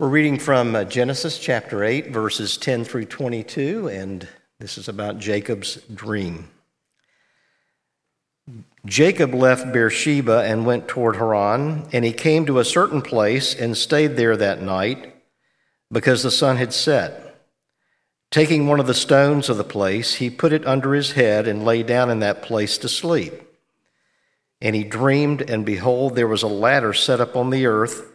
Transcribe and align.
We're 0.00 0.06
reading 0.06 0.38
from 0.38 0.76
uh, 0.76 0.84
Genesis 0.84 1.40
chapter 1.40 1.82
8, 1.82 2.12
verses 2.12 2.56
10 2.56 2.84
through 2.84 3.06
22, 3.06 3.88
and 3.88 4.28
this 4.60 4.78
is 4.78 4.86
about 4.86 5.18
Jacob's 5.18 5.74
dream. 5.92 6.50
Jacob 8.86 9.34
left 9.34 9.72
Beersheba 9.72 10.44
and 10.44 10.64
went 10.64 10.86
toward 10.86 11.16
Haran, 11.16 11.88
and 11.92 12.04
he 12.04 12.12
came 12.12 12.46
to 12.46 12.60
a 12.60 12.64
certain 12.64 13.02
place 13.02 13.56
and 13.56 13.76
stayed 13.76 14.16
there 14.16 14.36
that 14.36 14.62
night 14.62 15.16
because 15.90 16.22
the 16.22 16.30
sun 16.30 16.58
had 16.58 16.72
set. 16.72 17.44
Taking 18.30 18.68
one 18.68 18.78
of 18.78 18.86
the 18.86 18.94
stones 18.94 19.48
of 19.48 19.56
the 19.56 19.64
place, 19.64 20.14
he 20.14 20.30
put 20.30 20.52
it 20.52 20.64
under 20.64 20.94
his 20.94 21.10
head 21.10 21.48
and 21.48 21.64
lay 21.64 21.82
down 21.82 22.08
in 22.08 22.20
that 22.20 22.42
place 22.42 22.78
to 22.78 22.88
sleep. 22.88 23.34
And 24.60 24.76
he 24.76 24.84
dreamed, 24.84 25.50
and 25.50 25.66
behold, 25.66 26.14
there 26.14 26.28
was 26.28 26.44
a 26.44 26.46
ladder 26.46 26.92
set 26.92 27.20
up 27.20 27.34
on 27.34 27.50
the 27.50 27.66
earth 27.66 28.14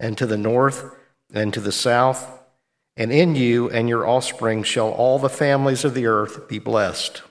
and 0.00 0.16
to 0.18 0.26
the 0.26 0.36
north 0.36 0.94
and 1.32 1.52
to 1.54 1.60
the 1.60 1.72
south, 1.72 2.40
and 2.96 3.12
in 3.12 3.34
you 3.34 3.70
and 3.70 3.88
your 3.88 4.06
offspring 4.06 4.62
shall 4.62 4.90
all 4.90 5.18
the 5.18 5.28
families 5.28 5.84
of 5.84 5.94
the 5.94 6.06
earth 6.06 6.48
be 6.48 6.58
blessed. 6.58 7.22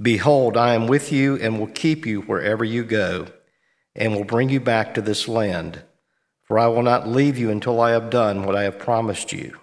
Behold, 0.00 0.56
I 0.56 0.74
am 0.74 0.88
with 0.88 1.12
you 1.12 1.36
and 1.36 1.58
will 1.58 1.68
keep 1.68 2.04
you 2.04 2.22
wherever 2.22 2.64
you 2.64 2.82
go, 2.82 3.28
and 3.94 4.14
will 4.14 4.24
bring 4.24 4.48
you 4.48 4.58
back 4.58 4.94
to 4.94 5.02
this 5.02 5.28
land, 5.28 5.82
for 6.42 6.58
I 6.58 6.66
will 6.66 6.82
not 6.82 7.06
leave 7.06 7.38
you 7.38 7.50
until 7.50 7.80
I 7.80 7.92
have 7.92 8.10
done 8.10 8.44
what 8.44 8.56
I 8.56 8.64
have 8.64 8.78
promised 8.78 9.32
you. 9.32 9.58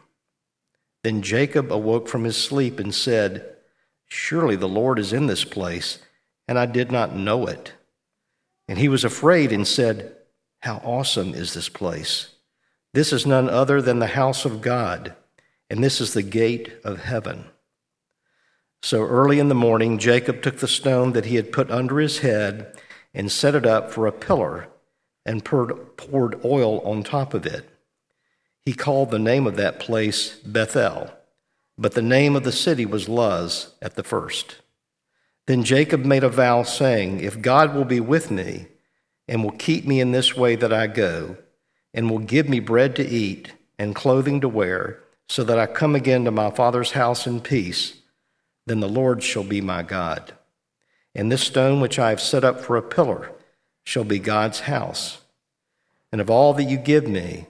Then 1.04 1.22
Jacob 1.22 1.72
awoke 1.72 2.08
from 2.08 2.23
his 2.23 2.38
sleep 2.38 2.80
and 2.80 2.94
said, 2.94 3.56
Surely 4.08 4.56
the 4.56 4.67
Lord 4.67 5.00
is 5.00 5.14
in 5.14 5.28
this 5.28 5.44
place, 5.44 6.00
and 6.48 6.58
I 6.58 6.66
did 6.66 6.92
not 6.92 7.16
know 7.16 7.45
it. 7.48 7.73
And 8.67 8.80
he 8.80 8.88
was 8.88 9.04
afraid 9.04 9.52
and 9.52 9.67
said, 9.67 10.16
how 10.60 10.78
awesome 10.84 11.34
is 11.34 11.54
this 11.54 11.70
place! 11.70 12.30
This 12.94 13.14
is 13.14 13.26
none 13.26 13.50
other 13.50 13.82
than 13.82 14.00
the 14.00 14.08
house 14.08 14.46
of 14.46 14.62
God, 14.62 15.16
and 15.70 15.84
this 15.84 16.02
is 16.02 16.14
the 16.14 16.24
gate 16.24 16.74
of 16.84 17.04
heaven. 17.04 17.46
So 18.82 19.02
early 19.02 19.40
in 19.40 19.50
the 19.50 19.56
morning, 19.56 19.98
Jacob 19.98 20.42
took 20.42 20.58
the 20.58 20.68
stone 20.68 21.12
that 21.14 21.26
he 21.26 21.36
had 21.36 21.52
put 21.52 21.70
under 21.70 22.00
his 22.00 22.20
head 22.20 22.74
and 23.14 23.32
set 23.32 23.56
it 23.56 23.66
up 23.66 23.92
for 23.92 24.08
a 24.08 24.12
pillar 24.12 24.68
and 25.26 25.46
poured 25.46 26.44
oil 26.46 26.80
on 26.82 27.04
top 27.04 27.34
of 27.34 27.46
it. 27.46 27.70
He 28.62 28.73
called 28.73 29.12
the 29.12 29.20
name 29.20 29.48
of 29.48 29.58
that 29.58 29.80
place 29.80 30.36
Bethel, 30.38 31.12
but 31.78 31.94
the 31.94 32.02
name 32.02 32.36
of 32.36 32.44
the 32.44 32.52
city 32.52 32.86
was 32.86 33.10
Luz 33.10 33.73
at 33.82 33.96
the 33.96 34.04
first. 34.04 34.58
Then 35.46 35.64
Jacob 35.64 36.06
made 36.06 36.23
a 36.23 36.30
vow, 36.30 36.64
saying, 36.64 37.22
If 37.22 37.42
God 37.42 37.73
will 37.73 37.86
be 37.86 38.00
with 38.00 38.30
me, 38.30 38.68
and 39.30 39.44
will 39.44 39.52
keep 39.52 39.86
me 39.86 40.02
in 40.02 40.12
this 40.12 40.36
way 40.36 40.56
that 40.56 40.74
I 40.74 40.88
go, 40.88 41.38
and 41.94 42.10
will 42.10 42.20
give 42.20 42.50
me 42.50 42.60
bread 42.60 42.96
to 42.96 43.08
eat 43.08 43.54
and 43.78 43.96
clothing 43.96 44.42
to 44.42 44.50
wear, 44.50 45.00
so 45.28 45.44
that 45.44 45.60
I 45.60 45.68
come 45.68 45.96
again 45.96 46.26
to 46.26 46.32
my 46.32 46.50
Father's 46.50 46.92
house 46.92 47.28
in 47.28 47.40
peace, 47.40 47.94
then 48.66 48.80
the 48.80 48.90
Lord 48.90 49.22
shall 49.22 49.44
be 49.44 49.62
my 49.62 49.84
God. 49.84 50.34
And 51.14 51.32
this 51.32 51.44
stone 51.44 51.80
which 51.80 52.00
I 52.00 52.10
have 52.10 52.20
set 52.20 52.44
up 52.44 52.60
for 52.60 52.76
a 52.76 52.82
pillar 52.82 53.32
shall 53.84 54.04
be 54.04 54.18
God's 54.18 54.62
house. 54.62 55.20
And 56.12 56.20
of 56.20 56.32
all 56.32 56.54
that 56.56 56.64
you 56.64 56.78
give 56.78 57.08
me, 57.08 57.45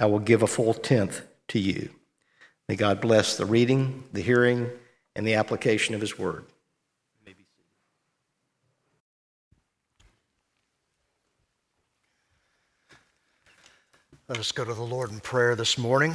I 0.00 0.06
will 0.06 0.20
give 0.20 0.42
a 0.42 0.46
full 0.46 0.72
tenth 0.72 1.26
to 1.48 1.58
you. 1.58 1.90
May 2.68 2.76
God 2.76 3.02
bless 3.02 3.36
the 3.36 3.46
reading, 3.46 4.04
the 4.14 4.22
hearing, 4.22 4.70
and 5.14 5.26
the 5.26 5.34
application 5.34 5.94
of 5.94 6.00
his 6.00 6.18
word. 6.18 6.46
Let 14.28 14.40
us 14.40 14.52
go 14.52 14.62
to 14.62 14.74
the 14.74 14.82
Lord 14.82 15.10
in 15.10 15.20
prayer 15.20 15.56
this 15.56 15.78
morning. 15.78 16.12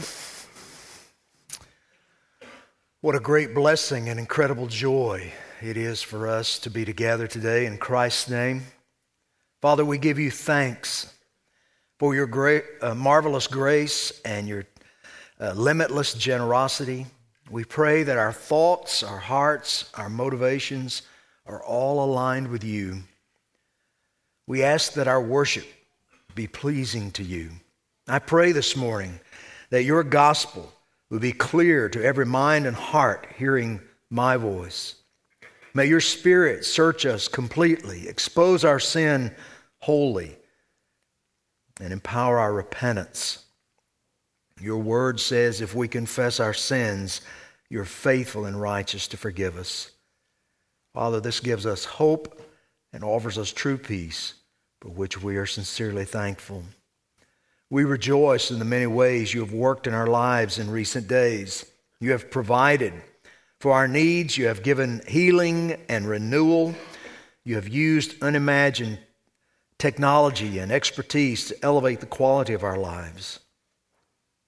What 3.01 3.15
a 3.15 3.19
great 3.19 3.55
blessing 3.55 4.07
and 4.07 4.19
incredible 4.19 4.67
joy 4.67 5.33
it 5.63 5.77
is 5.77 6.03
for 6.03 6.27
us 6.27 6.59
to 6.59 6.69
be 6.69 6.85
together 6.85 7.25
today 7.25 7.65
in 7.65 7.79
Christ's 7.79 8.29
name. 8.29 8.65
Father, 9.63 9.83
we 9.83 9.97
give 9.97 10.19
you 10.19 10.29
thanks 10.29 11.11
for 11.97 12.13
your 12.13 12.27
great, 12.27 12.63
uh, 12.83 12.93
marvelous 12.93 13.47
grace 13.47 14.21
and 14.23 14.47
your 14.47 14.65
uh, 15.41 15.53
limitless 15.53 16.13
generosity. 16.13 17.07
We 17.49 17.63
pray 17.63 18.03
that 18.03 18.19
our 18.19 18.31
thoughts, 18.31 19.01
our 19.01 19.17
hearts, 19.17 19.89
our 19.95 20.11
motivations 20.11 21.01
are 21.47 21.63
all 21.63 22.05
aligned 22.05 22.49
with 22.49 22.63
you. 22.63 23.05
We 24.45 24.61
ask 24.61 24.93
that 24.93 25.07
our 25.07 25.19
worship 25.19 25.65
be 26.35 26.45
pleasing 26.45 27.09
to 27.13 27.23
you. 27.23 27.49
I 28.07 28.19
pray 28.19 28.51
this 28.51 28.75
morning 28.75 29.19
that 29.69 29.83
your 29.83 30.03
gospel 30.03 30.73
will 31.09 31.19
be 31.19 31.31
clear 31.31 31.87
to 31.89 32.03
every 32.03 32.25
mind 32.25 32.65
and 32.65 32.75
heart 32.75 33.27
hearing 33.37 33.79
my 34.09 34.35
voice. 34.35 34.95
May 35.73 35.85
your 35.85 36.01
spirit 36.01 36.65
search 36.65 37.05
us 37.05 37.27
completely, 37.27 38.07
expose 38.07 38.65
our 38.65 38.79
sin 38.79 39.33
wholly, 39.79 40.35
and 41.79 41.93
empower 41.93 42.39
our 42.39 42.53
repentance. 42.53 43.45
Your 44.59 44.77
word 44.77 45.19
says 45.19 45.61
if 45.61 45.73
we 45.73 45.87
confess 45.87 46.39
our 46.39 46.53
sins, 46.53 47.21
you're 47.69 47.85
faithful 47.85 48.45
and 48.45 48.59
righteous 48.61 49.07
to 49.09 49.17
forgive 49.17 49.57
us. 49.57 49.91
Father, 50.93 51.19
this 51.19 51.39
gives 51.39 51.65
us 51.65 51.85
hope 51.85 52.39
and 52.91 53.03
offers 53.03 53.37
us 53.37 53.51
true 53.51 53.77
peace, 53.77 54.35
for 54.81 54.89
which 54.89 55.23
we 55.23 55.37
are 55.37 55.45
sincerely 55.47 56.05
thankful. 56.05 56.63
We 57.73 57.85
rejoice 57.85 58.51
in 58.51 58.59
the 58.59 58.65
many 58.65 58.85
ways 58.85 59.33
you 59.33 59.39
have 59.39 59.51
worked 59.51 59.87
in 59.87 59.95
our 59.95 60.05
lives 60.05 60.59
in 60.59 60.69
recent 60.69 61.07
days. 61.07 61.65
You 61.99 62.11
have 62.11 62.29
provided 62.29 62.93
for 63.59 63.71
our 63.71 63.87
needs, 63.87 64.37
you 64.37 64.45
have 64.45 64.61
given 64.61 65.01
healing 65.07 65.81
and 65.89 66.07
renewal, 66.07 66.75
you 67.43 67.55
have 67.55 67.67
used 67.67 68.21
unimagined 68.21 68.99
technology 69.79 70.59
and 70.59 70.71
expertise 70.71 71.47
to 71.47 71.65
elevate 71.65 71.99
the 71.99 72.05
quality 72.05 72.53
of 72.53 72.63
our 72.63 72.77
lives. 72.77 73.39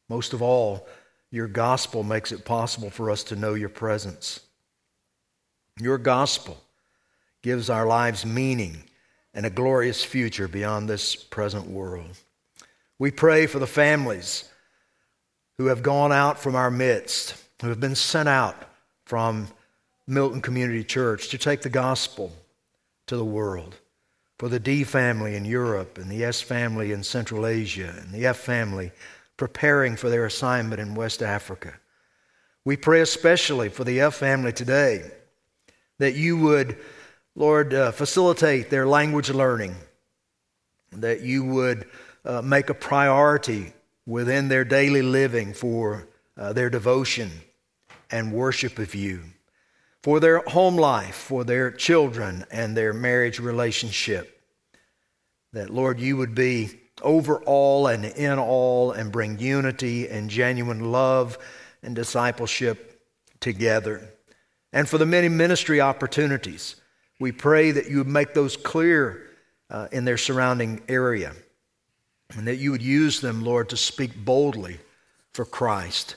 Most 0.08 0.34
of 0.34 0.44
all, 0.44 0.88
your 1.32 1.48
gospel 1.48 2.04
makes 2.04 2.32
it 2.32 2.46
possible 2.46 2.92
for 2.92 3.10
us 3.10 3.24
to 3.24 3.36
know 3.36 3.56
your 3.56 3.70
presence. 3.70 4.40
Your 5.80 5.98
gospel 5.98 6.62
gives 7.42 7.72
our 7.72 7.88
lives 7.88 8.24
meaning 8.24 8.84
and 9.34 9.48
a 9.48 9.50
glorious 9.50 10.04
future 10.04 10.48
beyond 10.48 10.88
this 10.88 11.16
present 11.16 11.66
world. 11.66 12.20
We 12.98 13.12
pray 13.12 13.46
for 13.48 13.60
the 13.60 13.68
families 13.68 14.50
who 15.58 15.68
have 15.68 15.84
gone 15.84 16.12
out 16.12 16.40
from 16.40 16.56
our 16.56 16.72
midst, 16.72 17.36
who 17.62 17.70
have 17.70 17.80
been 17.80 17.96
sent 17.96 18.30
out 18.30 18.56
from 19.06 19.48
Milton 20.08 20.42
Community 20.42 20.84
Church 20.84 21.30
to 21.30 21.38
take 21.38 21.62
the 21.62 21.70
gospel 21.70 22.32
to 23.08 23.18
the 23.18 23.26
world. 23.26 23.76
For 24.38 24.50
the 24.50 24.60
D 24.60 24.84
family 24.84 25.36
in 25.36 25.46
Europe, 25.46 25.98
and 25.98 26.10
the 26.12 26.26
S 26.26 26.42
family 26.42 26.92
in 26.92 27.04
Central 27.04 27.48
Asia, 27.48 27.96
and 28.02 28.12
the 28.12 28.26
F 28.26 28.38
family 28.38 28.92
preparing 29.38 29.96
for 29.96 30.10
their 30.10 30.26
assignment 30.26 30.82
in 30.82 30.94
West 30.94 31.22
Africa. 31.22 31.74
We 32.66 32.76
pray 32.76 33.00
especially 33.00 33.70
for 33.70 33.86
the 33.86 34.02
F 34.02 34.16
family 34.16 34.52
today 34.52 35.10
that 36.00 36.16
you 36.16 36.38
would, 36.38 36.78
Lord, 37.36 37.74
uh, 37.74 37.92
facilitate 37.92 38.70
their 38.70 38.86
language 38.86 39.30
learning, 39.30 39.76
that 40.92 41.22
you 41.22 41.46
would 41.46 41.86
uh, 42.26 42.42
make 42.42 42.70
a 42.70 42.74
priority 42.74 43.74
within 44.06 44.48
their 44.48 44.66
daily 44.66 45.02
living 45.02 45.54
for 45.54 46.08
uh, 46.38 46.54
their 46.54 46.70
devotion 46.70 47.32
and 48.12 48.34
worship 48.34 48.78
of 48.80 48.94
you, 48.96 49.22
for 50.04 50.20
their 50.20 50.40
home 50.48 50.76
life, 50.76 51.16
for 51.16 51.44
their 51.44 51.72
children 51.72 52.46
and 52.52 52.76
their 52.76 52.94
marriage 52.94 53.40
relationship. 53.40 54.42
That, 55.54 55.70
Lord, 55.70 56.00
you 56.00 56.18
would 56.18 56.36
be 56.36 56.80
over 57.02 57.38
all 57.40 57.88
and 57.88 58.06
in 58.06 58.40
all 58.40 58.92
and 58.92 59.12
bring 59.12 59.40
unity 59.40 60.08
and 60.10 60.30
genuine 60.30 60.92
love 60.92 61.38
and 61.82 61.96
discipleship 61.96 63.02
together. 63.40 64.10
And 64.74 64.90
for 64.90 64.98
the 64.98 65.06
many 65.06 65.30
ministry 65.30 65.80
opportunities, 65.80 66.76
we 67.20 67.32
pray 67.32 67.72
that 67.72 67.90
you 67.90 68.00
would 68.00 68.08
make 68.08 68.34
those 68.34 68.58
clear 68.58 69.30
uh, 69.70 69.88
in 69.92 70.06
their 70.06 70.18
surrounding 70.18 70.82
area 70.88 71.34
and 72.36 72.48
that 72.48 72.58
you 72.58 72.72
would 72.72 72.82
use 72.82 73.22
them, 73.22 73.44
Lord, 73.44 73.70
to 73.70 73.78
speak 73.78 74.16
boldly 74.16 74.78
for 75.34 75.46
Christ 75.46 76.16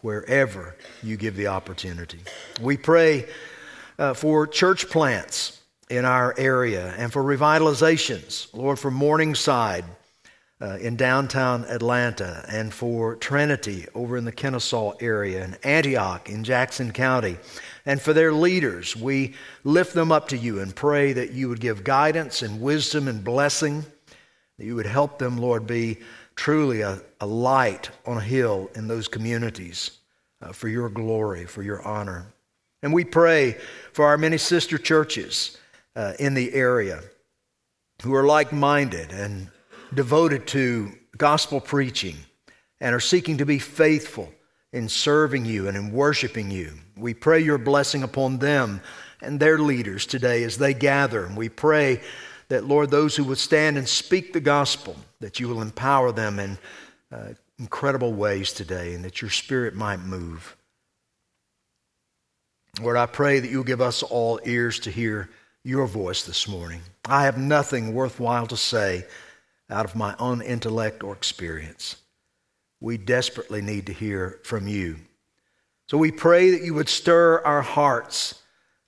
wherever 0.00 0.76
you 1.02 1.16
give 1.16 1.36
the 1.36 1.48
opportunity. 1.48 2.20
We 2.60 2.76
pray 2.76 3.26
uh, 3.98 4.14
for 4.14 4.46
church 4.46 4.88
plants 4.88 5.60
in 5.90 6.04
our 6.04 6.34
area 6.38 6.94
and 6.96 7.12
for 7.12 7.22
revitalizations, 7.22 8.48
Lord, 8.54 8.78
for 8.78 8.90
Morningside 8.90 9.84
uh, 10.62 10.78
in 10.80 10.96
downtown 10.96 11.64
Atlanta 11.64 12.44
and 12.48 12.72
for 12.72 13.16
Trinity 13.16 13.86
over 13.94 14.16
in 14.16 14.24
the 14.24 14.32
Kennesaw 14.32 14.92
area 15.00 15.42
and 15.42 15.58
Antioch 15.64 16.30
in 16.30 16.44
Jackson 16.44 16.92
County. 16.92 17.36
And 17.84 18.00
for 18.00 18.12
their 18.12 18.32
leaders, 18.32 18.96
we 18.96 19.34
lift 19.64 19.92
them 19.92 20.12
up 20.12 20.28
to 20.28 20.36
you 20.36 20.60
and 20.60 20.74
pray 20.74 21.12
that 21.12 21.32
you 21.32 21.48
would 21.48 21.60
give 21.60 21.82
guidance 21.82 22.42
and 22.42 22.60
wisdom 22.60 23.08
and 23.08 23.24
blessing, 23.24 23.84
that 24.58 24.64
you 24.64 24.74
would 24.74 24.86
help 24.86 25.18
them, 25.18 25.38
Lord, 25.38 25.66
be 25.66 25.98
truly 26.34 26.80
a, 26.82 27.00
a 27.20 27.26
light 27.26 27.90
on 28.06 28.16
a 28.16 28.22
hill 28.22 28.70
in 28.74 28.88
those 28.88 29.08
communities 29.08 29.98
uh, 30.40 30.52
for 30.52 30.68
your 30.68 30.88
glory, 30.88 31.44
for 31.44 31.62
your 31.62 31.82
honor. 31.82 32.26
And 32.82 32.92
we 32.92 33.04
pray 33.04 33.56
for 33.92 34.06
our 34.06 34.18
many 34.18 34.38
sister 34.38 34.78
churches 34.78 35.58
uh, 35.94 36.14
in 36.18 36.34
the 36.34 36.52
area 36.52 37.00
who 38.02 38.14
are 38.14 38.24
like 38.24 38.52
minded 38.52 39.12
and 39.12 39.48
devoted 39.94 40.46
to 40.48 40.92
gospel 41.16 41.60
preaching 41.60 42.16
and 42.80 42.94
are 42.94 43.00
seeking 43.00 43.38
to 43.38 43.46
be 43.46 43.58
faithful 43.58 44.32
in 44.72 44.88
serving 44.88 45.44
you 45.44 45.68
and 45.68 45.76
in 45.76 45.92
worshiping 45.92 46.50
you. 46.50 46.72
We 46.96 47.14
pray 47.14 47.40
your 47.40 47.58
blessing 47.58 48.02
upon 48.02 48.38
them 48.38 48.80
and 49.20 49.38
their 49.38 49.58
leaders 49.58 50.06
today 50.06 50.42
as 50.42 50.58
they 50.58 50.74
gather. 50.74 51.24
And 51.24 51.36
we 51.36 51.48
pray 51.48 52.00
that, 52.52 52.68
Lord, 52.68 52.90
those 52.90 53.16
who 53.16 53.24
would 53.24 53.38
stand 53.38 53.78
and 53.78 53.88
speak 53.88 54.34
the 54.34 54.40
gospel, 54.40 54.94
that 55.20 55.40
you 55.40 55.48
will 55.48 55.62
empower 55.62 56.12
them 56.12 56.38
in 56.38 56.58
uh, 57.10 57.28
incredible 57.58 58.12
ways 58.12 58.52
today 58.52 58.92
and 58.92 59.02
that 59.06 59.22
your 59.22 59.30
spirit 59.30 59.74
might 59.74 60.00
move. 60.00 60.54
Lord, 62.78 62.98
I 62.98 63.06
pray 63.06 63.40
that 63.40 63.50
you'll 63.50 63.64
give 63.64 63.80
us 63.80 64.02
all 64.02 64.38
ears 64.44 64.78
to 64.80 64.90
hear 64.90 65.30
your 65.64 65.86
voice 65.86 66.24
this 66.24 66.46
morning. 66.46 66.82
I 67.06 67.22
have 67.22 67.38
nothing 67.38 67.94
worthwhile 67.94 68.46
to 68.48 68.56
say 68.58 69.06
out 69.70 69.86
of 69.86 69.96
my 69.96 70.14
own 70.18 70.42
intellect 70.42 71.02
or 71.02 71.14
experience. 71.14 71.96
We 72.80 72.98
desperately 72.98 73.62
need 73.62 73.86
to 73.86 73.94
hear 73.94 74.40
from 74.44 74.68
you. 74.68 74.98
So 75.88 75.96
we 75.96 76.10
pray 76.10 76.50
that 76.50 76.62
you 76.62 76.74
would 76.74 76.90
stir 76.90 77.40
our 77.46 77.62
hearts, 77.62 78.41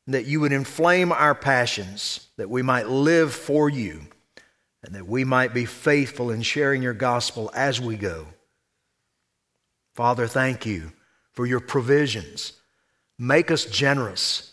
that 0.06 0.26
you 0.26 0.40
would 0.40 0.52
inflame 0.52 1.12
our 1.12 1.34
passions, 1.34 2.28
that 2.36 2.50
we 2.50 2.62
might 2.62 2.88
live 2.88 3.32
for 3.32 3.68
you, 3.68 4.02
and 4.82 4.94
that 4.94 5.06
we 5.06 5.24
might 5.24 5.54
be 5.54 5.64
faithful 5.64 6.30
in 6.30 6.42
sharing 6.42 6.82
your 6.82 6.92
gospel 6.92 7.50
as 7.54 7.80
we 7.80 7.96
go. 7.96 8.26
Father, 9.94 10.26
thank 10.26 10.66
you 10.66 10.92
for 11.32 11.46
your 11.46 11.60
provisions. 11.60 12.52
Make 13.18 13.50
us 13.50 13.64
generous 13.64 14.52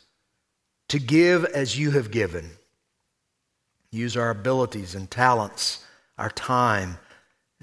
to 0.87 0.99
give 0.99 1.45
as 1.45 1.77
you 1.77 1.91
have 1.91 2.11
given. 2.11 2.51
Use 3.91 4.15
our 4.15 4.29
abilities 4.29 4.95
and 4.95 5.11
talents 5.11 5.83
our 6.21 6.29
time, 6.29 6.99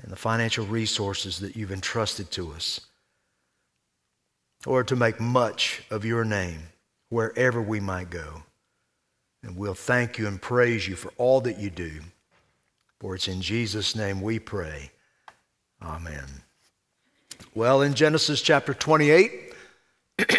and 0.03 0.11
the 0.11 0.17
financial 0.17 0.67
resources 0.67 1.39
that 1.39 1.55
you've 1.55 1.73
entrusted 1.73 2.31
to 2.33 2.53
us. 2.53 2.81
Or 4.67 4.83
to 4.83 4.97
make 4.97 5.21
much 5.21 5.83
of 5.91 6.05
your 6.05 6.25
name 6.25 6.59
wherever 7.09 7.61
we 7.61 7.81
might 7.81 8.11
go. 8.11 8.43
And 9.43 9.57
we'll 9.57 9.75
thank 9.75 10.19
you 10.19 10.27
and 10.27 10.41
praise 10.41 10.87
you 10.87 10.97
for 10.97 11.13
all 11.17 11.41
that 11.43 11.59
you 11.59 11.71
do. 11.71 11.93
For 13.01 13.15
it's 13.15 13.29
in 13.29 13.41
Jesus' 13.41 13.95
name 13.95 14.21
we 14.21 14.39
pray. 14.39 14.91
Amen. 15.81 16.27
Well, 17.55 17.83
in 17.83 17.95
Genesis 17.95 18.43
chapter 18.43 18.75
28, 18.75 19.55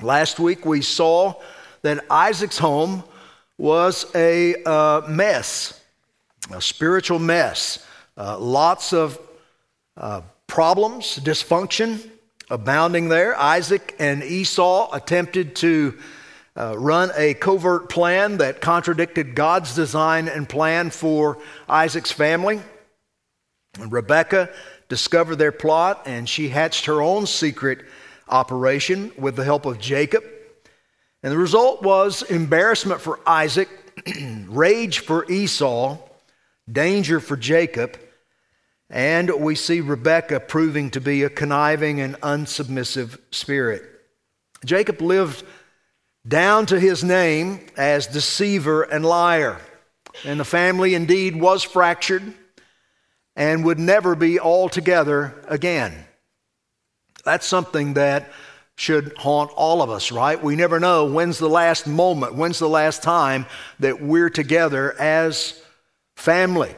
last 0.00 0.38
week 0.38 0.66
we 0.66 0.82
saw 0.82 1.34
that 1.82 2.04
Isaac's 2.10 2.58
home 2.58 3.02
was 3.56 4.06
a 4.14 4.62
uh, 4.64 5.02
mess 5.08 5.78
a 6.50 6.60
spiritual 6.60 7.18
mess, 7.18 7.84
uh, 8.16 8.38
lots 8.38 8.92
of 8.92 9.18
uh, 9.96 10.22
problems, 10.46 11.18
dysfunction 11.18 12.10
abounding 12.50 13.08
there. 13.08 13.38
Isaac 13.38 13.94
and 13.98 14.22
Esau 14.22 14.90
attempted 14.92 15.56
to 15.56 15.98
uh, 16.56 16.76
run 16.76 17.10
a 17.16 17.34
covert 17.34 17.88
plan 17.88 18.38
that 18.38 18.60
contradicted 18.60 19.34
God's 19.34 19.74
design 19.74 20.28
and 20.28 20.48
plan 20.48 20.90
for 20.90 21.38
Isaac's 21.68 22.10
family. 22.10 22.60
And 23.78 23.92
Rebekah 23.92 24.50
discovered 24.88 25.36
their 25.36 25.52
plot 25.52 26.02
and 26.06 26.28
she 26.28 26.48
hatched 26.48 26.86
her 26.86 27.00
own 27.00 27.26
secret 27.26 27.80
operation 28.28 29.12
with 29.16 29.36
the 29.36 29.44
help 29.44 29.66
of 29.66 29.78
Jacob. 29.78 30.24
And 31.22 31.32
the 31.32 31.38
result 31.38 31.82
was 31.82 32.22
embarrassment 32.22 33.00
for 33.00 33.20
Isaac, 33.26 33.68
rage 34.46 35.00
for 35.00 35.30
Esau, 35.30 35.98
danger 36.70 37.20
for 37.20 37.36
Jacob, 37.36 37.98
and 38.90 39.30
we 39.40 39.54
see 39.54 39.80
Rebekah 39.80 40.40
proving 40.40 40.90
to 40.90 41.00
be 41.00 41.22
a 41.22 41.30
conniving 41.30 42.00
and 42.00 42.16
unsubmissive 42.20 43.18
spirit. 43.30 43.82
Jacob 44.64 45.00
lived 45.00 45.44
down 46.26 46.66
to 46.66 46.80
his 46.80 47.04
name 47.04 47.60
as 47.76 48.06
deceiver 48.06 48.82
and 48.82 49.04
liar, 49.04 49.58
and 50.24 50.40
the 50.40 50.44
family 50.44 50.94
indeed 50.94 51.36
was 51.36 51.62
fractured 51.62 52.34
and 53.36 53.64
would 53.64 53.78
never 53.78 54.14
be 54.14 54.38
all 54.40 54.68
together 54.68 55.34
again. 55.48 56.04
That's 57.24 57.46
something 57.46 57.94
that 57.94 58.30
should 58.74 59.12
haunt 59.16 59.50
all 59.56 59.82
of 59.82 59.90
us, 59.90 60.12
right? 60.12 60.42
We 60.42 60.56
never 60.56 60.78
know 60.80 61.06
when's 61.06 61.38
the 61.38 61.48
last 61.48 61.86
moment, 61.86 62.34
when's 62.34 62.58
the 62.58 62.68
last 62.68 63.02
time 63.02 63.46
that 63.80 64.00
we're 64.00 64.30
together 64.30 64.94
as 64.98 65.60
family, 66.16 66.74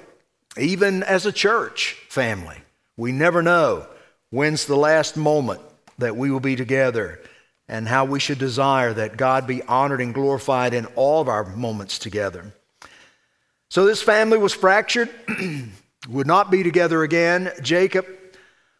even 0.61 1.03
as 1.03 1.27
a 1.27 1.33
church 1.33 1.97
family. 2.09 2.59
We 2.97 3.13
never 3.13 3.43
know 3.43 3.87
when's 4.31 4.67
the 4.67 4.77
last 4.77 5.17
moment 5.17 5.61
that 5.99 6.17
we 6.17 6.31
will 6.31 6.41
be 6.41 6.57
together 6.57 7.21
and 7.69 7.87
how 7.87 8.05
we 8.05 8.21
should 8.21 8.39
desire 8.39 8.93
that 8.93 9.17
God 9.17 9.47
be 9.47 9.63
honored 9.63 10.01
and 10.01 10.13
glorified 10.13 10.75
in 10.75 10.87
all 10.97 11.21
of 11.21 11.29
our 11.29 11.45
moments 11.45 11.99
together. 11.99 12.53
So 13.69 13.85
this 13.85 14.03
family 14.03 14.39
was 14.39 14.53
fractured, 14.53 15.09
would 16.09 16.27
not 16.27 16.51
be 16.51 16.63
together 16.63 17.05
again. 17.05 17.53
Jacob 17.63 18.07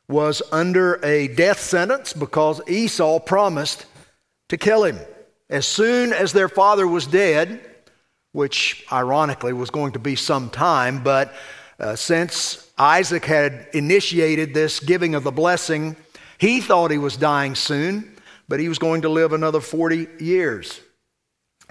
was 0.09 0.43
under 0.51 0.95
a 1.05 1.29
death 1.29 1.61
sentence 1.61 2.13
because 2.13 2.61
Esau 2.69 3.21
promised 3.21 3.87
to 4.49 4.59
kill 4.59 4.83
him. 4.83 4.99
As 5.49 5.67
soon 5.67 6.13
as 6.13 6.33
their 6.33 6.49
father 6.49 6.87
was 6.87 7.07
dead, 7.07 7.61
which 8.33 8.85
ironically 8.91 9.53
was 9.53 9.71
going 9.71 9.93
to 9.93 9.99
be 10.01 10.17
some 10.17 10.51
time, 10.51 11.03
but 11.03 11.33
uh, 11.81 11.97
since 11.97 12.71
Isaac 12.79 13.25
had 13.25 13.69
initiated 13.73 14.55
this 14.55 14.81
giving 14.81 15.15
of 15.15 15.25
the 15.25 15.31
blessing, 15.31 15.97
he 16.39 16.61
thought 16.61 16.91
he 16.91 16.99
was 16.99 17.17
dying 17.17 17.55
soon, 17.55 18.17
but 18.49 18.61
he 18.61 18.69
was 18.69 18.79
going 18.79 19.03
to 19.03 19.09
live 19.09 19.33
another 19.33 19.61
40 19.61 20.07
years. 20.19 20.81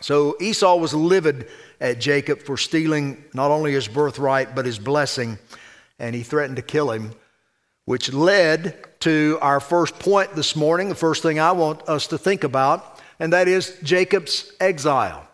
So 0.01 0.35
Esau 0.39 0.77
was 0.77 0.93
livid 0.93 1.47
at 1.81 1.99
Jacob 1.99 2.41
for 2.41 2.57
stealing 2.57 3.23
not 3.33 3.51
only 3.51 3.73
his 3.73 3.87
birthright, 3.87 4.55
but 4.55 4.65
his 4.65 4.79
blessing, 4.79 5.37
and 5.99 6.15
he 6.15 6.23
threatened 6.23 6.55
to 6.55 6.61
kill 6.61 6.91
him, 6.91 7.13
which 7.85 8.13
led 8.13 8.99
to 9.01 9.37
our 9.41 9.59
first 9.59 9.99
point 9.99 10.35
this 10.35 10.55
morning, 10.55 10.89
the 10.89 10.95
first 10.95 11.23
thing 11.23 11.39
I 11.39 11.51
want 11.51 11.87
us 11.87 12.07
to 12.07 12.17
think 12.17 12.43
about, 12.43 12.99
and 13.19 13.33
that 13.33 13.47
is 13.47 13.77
Jacob's 13.83 14.51
exile. 14.59 15.27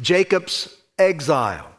Jacob's 0.00 0.76
exile. 0.98 1.70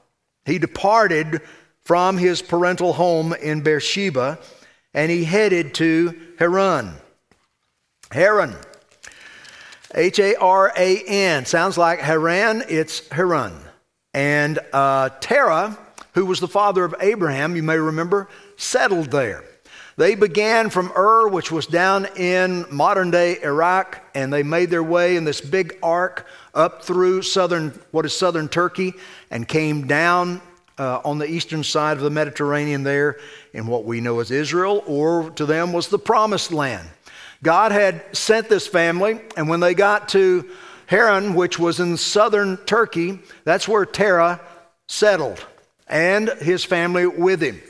He 0.46 0.60
departed 0.60 1.42
from 1.86 2.18
his 2.18 2.42
parental 2.42 2.94
home 2.94 3.32
in 3.34 3.62
Beersheba 3.62 4.38
and 4.94 5.12
he 5.12 5.24
headed 5.24 5.74
to 5.76 6.20
Haran. 6.40 6.96
Haran. 8.12 8.56
H 9.94 10.20
A 10.20 10.36
R 10.36 10.74
A 10.76 11.04
N. 11.06 11.46
Sounds 11.46 11.78
like 11.78 12.00
Haran, 12.00 12.64
it's 12.68 13.08
Haran. 13.10 13.54
And 14.14 14.60
uh, 14.74 15.10
Terah, 15.20 15.78
who 16.14 16.26
was 16.26 16.40
the 16.40 16.48
father 16.48 16.84
of 16.84 16.96
Abraham, 17.00 17.56
you 17.56 17.64
may 17.64 17.78
remember, 17.78 18.30
settled 18.58 19.12
there. 19.12 19.44
They 19.98 20.16
began 20.16 20.70
from 20.70 20.92
Ur, 20.92 21.30
which 21.30 21.52
was 21.52 21.68
down 21.68 22.08
in 22.18 22.66
modern 22.70 23.12
day 23.12 23.42
Iraq, 23.42 24.02
and 24.14 24.32
they 24.32 24.44
made 24.44 24.70
their 24.70 24.84
way 24.84 25.16
in 25.16 25.24
this 25.24 25.40
big 25.40 25.78
arc 25.84 26.26
up 26.54 26.84
through 26.84 27.22
southern, 27.22 27.80
what 27.92 28.06
is 28.06 28.14
southern 28.14 28.50
Turkey, 28.50 28.94
and 29.30 29.48
came 29.48 29.88
down 29.88 30.42
uh, 30.78 31.02
on 31.06 31.18
the 31.18 31.30
eastern 31.30 31.64
side 31.64 31.98
of 31.98 32.04
the 32.04 32.10
Mediterranean 32.10 32.84
there 32.84 33.18
in 33.54 33.68
what 33.68 33.86
we 33.86 34.02
know 34.02 34.20
as 34.20 34.32
Israel, 34.32 34.84
or 34.86 35.30
to 35.32 35.46
them 35.46 35.74
was 35.74 35.88
the 35.88 36.00
promised 36.00 36.52
land. 36.52 36.88
God 37.44 37.72
had 37.72 38.16
sent 38.16 38.50
this 38.50 38.68
family, 38.68 39.20
and 39.38 39.48
when 39.48 39.60
they 39.60 39.74
got 39.74 40.10
to 40.10 40.50
Haran, 40.88 41.34
which 41.34 41.58
was 41.58 41.80
in 41.80 41.98
southern 41.98 42.58
Turkey, 42.58 43.20
that's 43.44 43.68
where 43.68 43.86
Terah 43.86 44.42
settled, 44.88 45.44
and 45.88 46.30
his 46.40 46.64
family 46.64 47.06
with 47.08 47.42
him. 47.42 47.62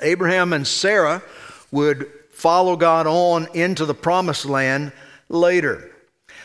Abraham 0.00 0.52
and 0.52 0.66
Sarah 0.66 1.22
would 1.70 2.10
follow 2.30 2.76
God 2.76 3.06
on 3.06 3.48
into 3.54 3.84
the 3.84 3.94
promised 3.94 4.46
land 4.46 4.92
later. 5.28 5.90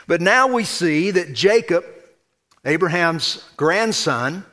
But 0.07 0.21
now 0.21 0.47
we 0.47 0.63
see 0.63 1.11
that 1.11 1.33
Jacob, 1.33 1.85
Abraham's 2.65 3.43
grandson, 3.57 4.45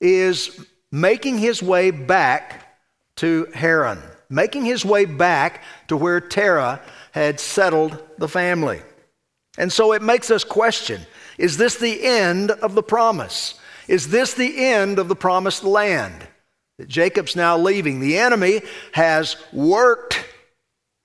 is 0.00 0.64
making 0.90 1.38
his 1.38 1.62
way 1.62 1.90
back 1.90 2.78
to 3.16 3.48
Haran, 3.54 4.00
making 4.30 4.64
his 4.64 4.84
way 4.84 5.04
back 5.04 5.62
to 5.88 5.96
where 5.96 6.20
Terah 6.20 6.80
had 7.12 7.40
settled 7.40 7.98
the 8.18 8.28
family. 8.28 8.80
And 9.58 9.72
so 9.72 9.92
it 9.92 10.02
makes 10.02 10.30
us 10.30 10.44
question 10.44 11.02
is 11.36 11.56
this 11.56 11.76
the 11.76 12.04
end 12.04 12.50
of 12.50 12.74
the 12.74 12.82
promise? 12.82 13.54
Is 13.86 14.08
this 14.08 14.34
the 14.34 14.66
end 14.66 14.98
of 14.98 15.08
the 15.08 15.16
promised 15.16 15.64
land 15.64 16.26
that 16.78 16.88
Jacob's 16.88 17.34
now 17.34 17.56
leaving? 17.56 18.00
The 18.00 18.18
enemy 18.18 18.60
has 18.92 19.36
worked, 19.52 20.24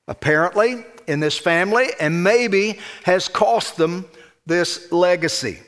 apparently, 0.08 0.86
in 1.08 1.20
this 1.20 1.38
family 1.38 1.88
and 2.00 2.24
maybe 2.24 2.80
has 3.04 3.28
cost 3.28 3.78
them 3.78 4.06
this 4.46 4.92
legacy. 4.92 5.60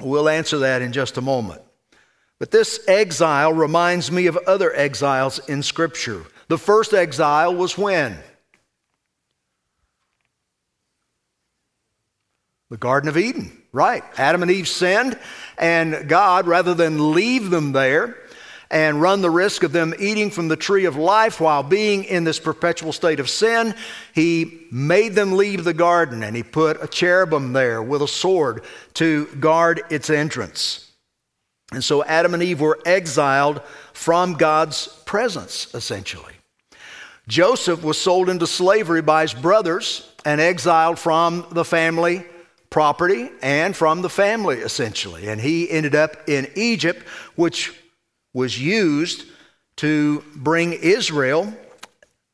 We'll 0.00 0.28
answer 0.28 0.58
that 0.58 0.82
in 0.82 0.92
just 0.92 1.16
a 1.16 1.20
moment. 1.20 1.62
But 2.44 2.50
this 2.50 2.78
exile 2.86 3.54
reminds 3.54 4.12
me 4.12 4.26
of 4.26 4.36
other 4.36 4.70
exiles 4.76 5.38
in 5.48 5.62
Scripture. 5.62 6.26
The 6.48 6.58
first 6.58 6.92
exile 6.92 7.54
was 7.54 7.78
when? 7.78 8.18
The 12.68 12.76
Garden 12.76 13.08
of 13.08 13.16
Eden, 13.16 13.62
right. 13.72 14.04
Adam 14.18 14.42
and 14.42 14.50
Eve 14.50 14.68
sinned, 14.68 15.18
and 15.56 16.06
God, 16.06 16.46
rather 16.46 16.74
than 16.74 17.14
leave 17.14 17.48
them 17.48 17.72
there 17.72 18.14
and 18.70 19.00
run 19.00 19.22
the 19.22 19.30
risk 19.30 19.62
of 19.62 19.72
them 19.72 19.94
eating 19.98 20.30
from 20.30 20.48
the 20.48 20.56
tree 20.56 20.84
of 20.84 20.96
life 20.96 21.40
while 21.40 21.62
being 21.62 22.04
in 22.04 22.24
this 22.24 22.40
perpetual 22.40 22.92
state 22.92 23.20
of 23.20 23.30
sin, 23.30 23.74
He 24.14 24.66
made 24.70 25.14
them 25.14 25.38
leave 25.38 25.64
the 25.64 25.72
garden 25.72 26.22
and 26.22 26.36
He 26.36 26.42
put 26.42 26.82
a 26.82 26.88
cherubim 26.88 27.54
there 27.54 27.82
with 27.82 28.02
a 28.02 28.06
sword 28.06 28.64
to 28.92 29.28
guard 29.40 29.80
its 29.88 30.10
entrance. 30.10 30.83
And 31.74 31.84
so 31.84 32.04
Adam 32.04 32.34
and 32.34 32.42
Eve 32.42 32.60
were 32.60 32.78
exiled 32.86 33.60
from 33.92 34.34
God's 34.34 34.88
presence, 35.04 35.72
essentially. 35.74 36.32
Joseph 37.26 37.82
was 37.82 37.98
sold 37.98 38.28
into 38.28 38.46
slavery 38.46 39.02
by 39.02 39.22
his 39.22 39.34
brothers 39.34 40.10
and 40.24 40.40
exiled 40.40 40.98
from 40.98 41.46
the 41.50 41.64
family 41.64 42.24
property 42.70 43.30
and 43.40 43.76
from 43.76 44.02
the 44.02 44.10
family, 44.10 44.58
essentially. 44.58 45.28
And 45.28 45.40
he 45.40 45.70
ended 45.70 45.94
up 45.94 46.28
in 46.28 46.50
Egypt, 46.54 47.06
which 47.36 47.72
was 48.32 48.60
used 48.60 49.24
to 49.76 50.24
bring 50.34 50.72
Israel, 50.72 51.54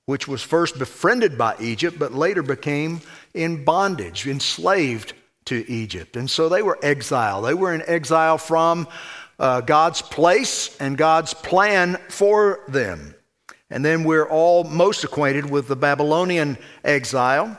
which 0.07 0.27
was 0.27 0.43
first 0.43 0.79
befriended 0.79 1.39
by 1.39 1.55
Egypt, 1.61 1.99
but 1.99 2.13
later 2.13 2.43
became 2.43 3.01
in 3.35 3.65
bondage, 3.65 4.27
enslaved 4.27 5.13
to 5.45 5.71
Egypt. 5.71 6.17
And 6.17 6.29
so 6.29 6.49
they 6.49 6.63
were 6.63 6.79
exiled. 6.83 7.45
They 7.45 7.55
were 7.55 7.75
in 7.75 7.83
exile 7.87 8.39
from 8.39 8.89
uh, 9.41 9.63
God's 9.63 10.03
place 10.03 10.77
and 10.79 10.97
God's 10.97 11.35
plan 11.35 11.97
for 12.09 12.61
them. 12.69 13.15
And 13.71 13.85
then 13.85 14.05
we're 14.05 14.29
all 14.29 14.65
most 14.65 15.03
acquainted 15.03 15.51
with 15.51 15.67
the 15.67 15.77
Babylonian 15.77 16.59
exile 16.85 17.59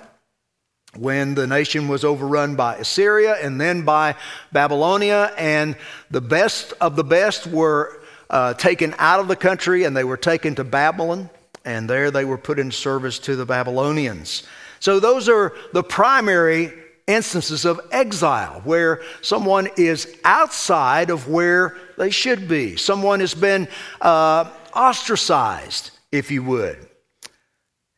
when 0.95 1.35
the 1.35 1.47
nation 1.47 1.87
was 1.87 2.03
overrun 2.03 2.55
by 2.55 2.75
Assyria 2.75 3.35
and 3.41 3.59
then 3.59 3.83
by 3.83 4.15
Babylonia, 4.51 5.33
and 5.37 5.75
the 6.11 6.21
best 6.21 6.73
of 6.81 6.95
the 6.97 7.03
best 7.03 7.47
were 7.47 8.01
uh, 8.29 8.53
taken 8.53 8.93
out 8.97 9.19
of 9.19 9.27
the 9.27 9.35
country 9.35 9.85
and 9.85 9.95
they 9.95 10.03
were 10.03 10.17
taken 10.17 10.53
to 10.55 10.63
Babylon, 10.63 11.29
and 11.63 11.89
there 11.89 12.11
they 12.11 12.25
were 12.25 12.37
put 12.37 12.59
in 12.59 12.71
service 12.71 13.19
to 13.19 13.35
the 13.35 13.45
Babylonians. 13.45 14.43
So, 14.81 14.99
those 14.99 15.29
are 15.29 15.53
the 15.73 15.83
primary 15.83 16.73
instances 17.13 17.65
of 17.65 17.79
exile 17.91 18.61
where 18.63 19.01
someone 19.21 19.67
is 19.77 20.17
outside 20.23 21.09
of 21.09 21.27
where 21.27 21.77
they 21.97 22.09
should 22.09 22.47
be. 22.47 22.75
Someone 22.75 23.19
has 23.19 23.33
been 23.33 23.67
uh, 23.99 24.49
ostracized, 24.75 25.91
if 26.11 26.31
you 26.31 26.43
would. 26.43 26.87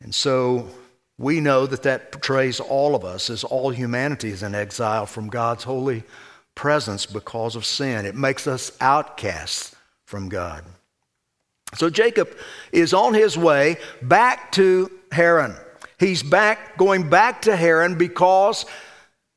And 0.01 0.13
so 0.13 0.67
we 1.17 1.39
know 1.39 1.65
that 1.65 1.83
that 1.83 2.11
portrays 2.11 2.59
all 2.59 2.95
of 2.95 3.05
us 3.05 3.29
as 3.29 3.43
all 3.43 3.69
humanity 3.69 4.29
is 4.29 4.43
in 4.43 4.55
exile 4.55 5.05
from 5.05 5.29
God's 5.29 5.63
holy 5.63 6.03
presence 6.55 7.05
because 7.05 7.55
of 7.55 7.65
sin. 7.65 8.05
It 8.05 8.15
makes 8.15 8.47
us 8.47 8.75
outcasts 8.81 9.75
from 10.05 10.29
God. 10.29 10.63
So 11.75 11.89
Jacob 11.89 12.35
is 12.71 12.93
on 12.93 13.13
his 13.13 13.37
way 13.37 13.77
back 14.01 14.51
to 14.53 14.91
Haran. 15.11 15.55
He's 15.99 16.21
back, 16.21 16.77
going 16.77 17.09
back 17.09 17.43
to 17.43 17.55
Haran 17.55 17.97
because 17.97 18.65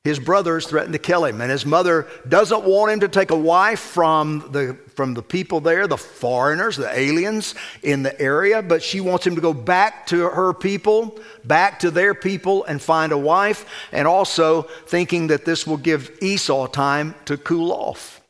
his 0.06 0.20
brothers 0.20 0.68
threatened 0.68 0.92
to 0.92 1.00
kill 1.00 1.24
him, 1.24 1.40
and 1.40 1.50
his 1.50 1.66
mother 1.66 2.06
doesn't 2.28 2.62
want 2.62 2.92
him 2.92 3.00
to 3.00 3.08
take 3.08 3.32
a 3.32 3.36
wife 3.36 3.80
from 3.80 4.38
the, 4.52 4.78
from 4.94 5.14
the 5.14 5.22
people 5.22 5.60
there, 5.60 5.88
the 5.88 5.96
foreigners, 5.96 6.76
the 6.76 6.96
aliens 6.96 7.56
in 7.82 8.04
the 8.04 8.20
area, 8.22 8.62
but 8.62 8.84
she 8.84 9.00
wants 9.00 9.26
him 9.26 9.34
to 9.34 9.40
go 9.40 9.52
back 9.52 10.06
to 10.06 10.28
her 10.28 10.54
people, 10.54 11.18
back 11.44 11.80
to 11.80 11.90
their 11.90 12.14
people, 12.14 12.62
and 12.66 12.80
find 12.80 13.10
a 13.10 13.18
wife, 13.18 13.66
and 13.90 14.06
also 14.06 14.62
thinking 14.86 15.26
that 15.26 15.44
this 15.44 15.66
will 15.66 15.76
give 15.76 16.16
Esau 16.22 16.68
time 16.68 17.16
to 17.24 17.36
cool 17.36 17.72
off. 17.72 18.20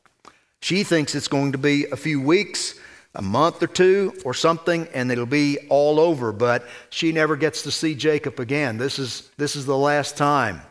She 0.61 0.83
thinks 0.83 1.15
it's 1.15 1.29
going 1.29 1.53
to 1.53 1.59
be 1.59 1.85
a 1.93 1.97
few 1.97 2.23
weeks, 2.23 2.81
a 3.15 3.21
month 3.21 3.63
or 3.63 3.67
two, 3.67 4.15
or 4.25 4.33
something, 4.33 4.89
and 4.95 5.13
it'll 5.13 5.27
be 5.27 5.59
all 5.69 6.01
over, 6.01 6.33
but 6.33 6.67
she 6.89 7.13
never 7.13 7.37
gets 7.37 7.61
to 7.65 7.71
see 7.71 7.95
Jacob 7.95 8.41
again. 8.41 8.79
This 8.79 8.99
is, 8.99 9.31
this 9.37 9.57
is 9.57 9.67
the 9.67 9.77
last 9.77 10.17
time 10.17 10.63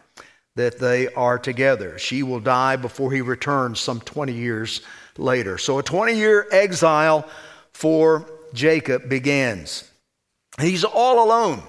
that 0.56 0.80
they 0.80 1.08
are 1.14 1.38
together. 1.38 2.00
She 2.00 2.24
will 2.24 2.40
die 2.40 2.76
before 2.78 3.12
he 3.12 3.22
returns 3.22 3.80
some 3.80 4.00
20 4.00 4.34
years 4.34 4.82
later. 5.18 5.58
So 5.58 5.80
a 5.80 5.84
20 5.84 6.16
year 6.16 6.48
exile 6.52 7.28
for 7.74 8.30
Jacob 8.54 9.10
begins. 9.10 9.90
He's 10.60 10.84
all 10.84 11.26
alone. 11.26 11.62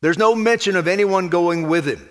There's 0.00 0.18
no 0.18 0.34
mention 0.34 0.76
of 0.76 0.88
anyone 0.88 1.28
going 1.28 1.68
with 1.68 1.86
him. 1.86 2.08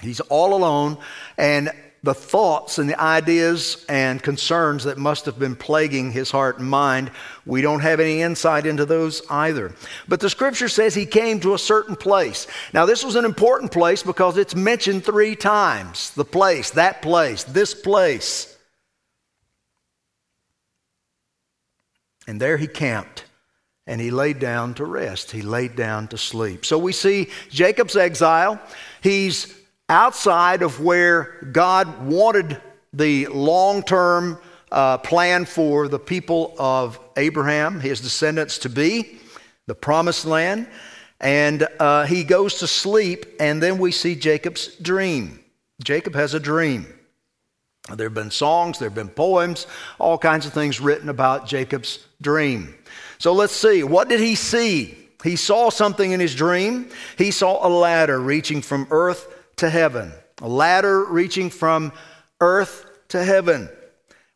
He's 0.00 0.20
all 0.20 0.54
alone, 0.54 0.98
and 1.38 1.70
the 2.06 2.14
thoughts 2.14 2.78
and 2.78 2.88
the 2.88 2.98
ideas 2.98 3.84
and 3.88 4.22
concerns 4.22 4.84
that 4.84 4.96
must 4.96 5.26
have 5.26 5.40
been 5.40 5.56
plaguing 5.56 6.12
his 6.12 6.30
heart 6.30 6.58
and 6.58 6.70
mind. 6.70 7.10
We 7.44 7.62
don't 7.62 7.80
have 7.80 7.98
any 7.98 8.22
insight 8.22 8.64
into 8.64 8.86
those 8.86 9.20
either. 9.28 9.74
But 10.06 10.20
the 10.20 10.30
scripture 10.30 10.68
says 10.68 10.94
he 10.94 11.04
came 11.04 11.40
to 11.40 11.52
a 11.52 11.58
certain 11.58 11.96
place. 11.96 12.46
Now, 12.72 12.86
this 12.86 13.04
was 13.04 13.16
an 13.16 13.24
important 13.24 13.72
place 13.72 14.04
because 14.04 14.38
it's 14.38 14.54
mentioned 14.54 15.04
three 15.04 15.34
times 15.34 16.12
the 16.12 16.24
place, 16.24 16.70
that 16.70 17.02
place, 17.02 17.42
this 17.42 17.74
place. 17.74 18.56
And 22.28 22.40
there 22.40 22.56
he 22.56 22.68
camped 22.68 23.24
and 23.84 24.00
he 24.00 24.12
laid 24.12 24.38
down 24.38 24.74
to 24.74 24.84
rest. 24.84 25.32
He 25.32 25.42
laid 25.42 25.74
down 25.74 26.06
to 26.08 26.18
sleep. 26.18 26.64
So 26.64 26.78
we 26.78 26.92
see 26.92 27.30
Jacob's 27.50 27.96
exile. 27.96 28.60
He's 29.00 29.55
outside 29.88 30.62
of 30.62 30.80
where 30.80 31.38
God 31.52 32.06
wanted 32.06 32.60
the 32.92 33.26
long 33.26 33.82
term 33.82 34.38
uh, 34.72 34.98
plan 34.98 35.44
for 35.44 35.88
the 35.88 35.98
people 35.98 36.54
of 36.58 36.98
Abraham, 37.16 37.80
his 37.80 38.00
descendants, 38.00 38.58
to 38.58 38.68
be, 38.68 39.18
the 39.66 39.74
promised 39.74 40.24
land. 40.24 40.68
And 41.20 41.66
uh, 41.80 42.04
he 42.06 42.24
goes 42.24 42.56
to 42.56 42.66
sleep, 42.66 43.26
and 43.40 43.62
then 43.62 43.78
we 43.78 43.92
see 43.92 44.14
Jacob's 44.14 44.74
dream. 44.76 45.40
Jacob 45.82 46.14
has 46.14 46.34
a 46.34 46.40
dream. 46.40 46.86
There 47.94 48.06
have 48.06 48.14
been 48.14 48.32
songs, 48.32 48.78
there 48.78 48.88
have 48.88 48.96
been 48.96 49.08
poems, 49.08 49.66
all 50.00 50.18
kinds 50.18 50.44
of 50.44 50.52
things 50.52 50.80
written 50.80 51.08
about 51.08 51.46
Jacob's 51.46 52.04
dream. 52.20 52.74
So 53.18 53.32
let's 53.32 53.54
see. 53.54 53.84
What 53.84 54.08
did 54.08 54.18
he 54.18 54.34
see? 54.34 54.96
He 55.22 55.36
saw 55.36 55.70
something 55.70 56.10
in 56.10 56.18
his 56.18 56.34
dream. 56.34 56.90
He 57.16 57.30
saw 57.30 57.66
a 57.66 57.70
ladder 57.70 58.20
reaching 58.20 58.60
from 58.60 58.88
earth 58.90 59.35
to 59.56 59.70
heaven, 59.70 60.12
a 60.42 60.48
ladder 60.48 61.04
reaching 61.04 61.50
from 61.50 61.92
earth 62.40 62.86
to 63.08 63.24
heaven, 63.24 63.68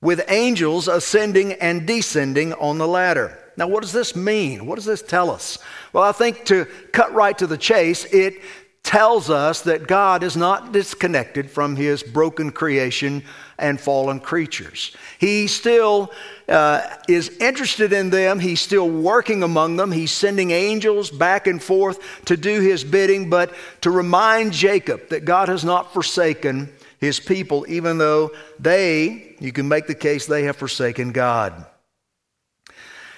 with 0.01 0.25
angels 0.29 0.89
ascending 0.89 1.53
and 1.55 1.87
descending 1.87 2.53
on 2.55 2.79
the 2.79 2.89
ladder. 2.89 3.39
Now, 3.57 3.69
what 3.69 3.83
does 3.83 3.93
this 3.93 4.17
mean? 4.17 4.65
What 4.65 4.77
does 4.77 4.87
this 4.87 5.03
tell 5.03 5.31
us? 5.31 5.59
Well, 5.93 6.05
I 6.05 6.13
think 6.13 6.47
to 6.47 6.65
cut 6.93 7.13
right 7.13 7.37
to 7.37 7.47
the 7.47 7.59
chase, 7.59 8.07
it 8.07 8.41
tells 8.83 9.29
us 9.29 9.61
that 9.63 9.87
God 9.87 10.23
is 10.23 10.37
not 10.37 10.73
disconnected 10.73 11.51
from 11.51 11.77
his 11.77 12.03
broken 12.03 12.51
creation 12.51 13.23
and 13.61 13.81
fallen 13.81 14.19
creatures. 14.19 14.97
He 15.19 15.47
still 15.47 16.11
uh, 16.49 16.83
is 17.09 17.29
interested 17.39 17.93
in 17.93 18.11
them. 18.11 18.41
He's 18.41 18.61
still 18.61 18.89
working 18.89 19.43
among 19.43 19.77
them. 19.77 19.93
He's 19.93 20.13
sending 20.13 20.51
angels 20.51 21.11
back 21.11 21.47
and 21.47 21.63
forth 21.63 22.25
to 22.25 22.37
do 22.37 22.61
his 22.61 22.83
bidding, 22.83 23.31
but 23.31 23.53
to 23.83 23.91
remind 23.91 24.53
Jacob 24.53 25.09
that 25.11 25.25
God 25.25 25.49
has 25.49 25.65
not 25.65 25.93
forsaken 25.93 26.73
his 26.99 27.21
people, 27.21 27.65
even 27.69 27.99
though 27.99 28.31
they, 28.59 29.37
you 29.41 29.53
can 29.53 29.69
make 29.69 29.87
the 29.87 29.95
case, 29.95 30.27
they 30.27 30.45
have 30.45 30.57
forsaken 30.57 31.13
God. 31.13 31.67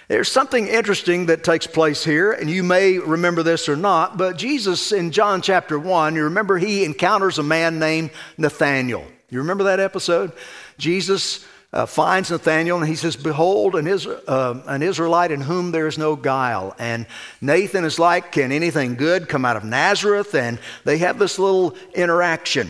There's 0.09 0.31
something 0.31 0.67
interesting 0.67 1.27
that 1.27 1.43
takes 1.43 1.67
place 1.67 2.05
here, 2.05 2.33
and 2.33 2.51
you 2.51 2.63
may 2.63 2.99
remember 2.99 3.43
this 3.43 3.69
or 3.69 3.77
not, 3.77 4.19
but 4.19 4.37
Jesus 4.37 4.93
in 4.93 5.11
John 5.11 5.41
chapter 5.41 5.79
1, 5.79 6.17
you 6.17 6.25
remember 6.25 6.59
he 6.59 6.85
encounters 6.85 7.39
a 7.39 7.43
man 7.43 7.79
named 7.79 8.11
Nathanael. 8.37 9.07
You 9.33 9.39
remember 9.39 9.65
that 9.65 9.81
episode? 9.81 10.33
Jesus 10.77 11.47
uh, 11.73 11.87
finds 11.87 12.31
Nathanael 12.31 12.77
and 12.77 12.87
he 12.87 12.97
says, 12.97 13.17
Behold, 13.17 13.77
an, 13.77 13.89
uh, 13.89 14.63
an 14.67 14.83
Israelite 14.83 15.31
in 15.31 15.41
whom 15.41 15.73
there 15.73 15.87
is 15.87 15.97
no 15.97 16.17
guile. 16.17 16.77
And 16.79 17.07
Nathan 17.41 17.87
is 17.87 17.99
like, 17.99 18.31
Can 18.31 18.53
anything 18.53 18.95
good 18.95 19.31
come 19.31 19.47
out 19.47 19.57
of 19.57 19.65
Nazareth? 19.65 20.35
And 20.35 20.59
they 20.85 20.99
have 20.99 21.19
this 21.19 21.39
little 21.39 21.75
interaction. 21.95 22.69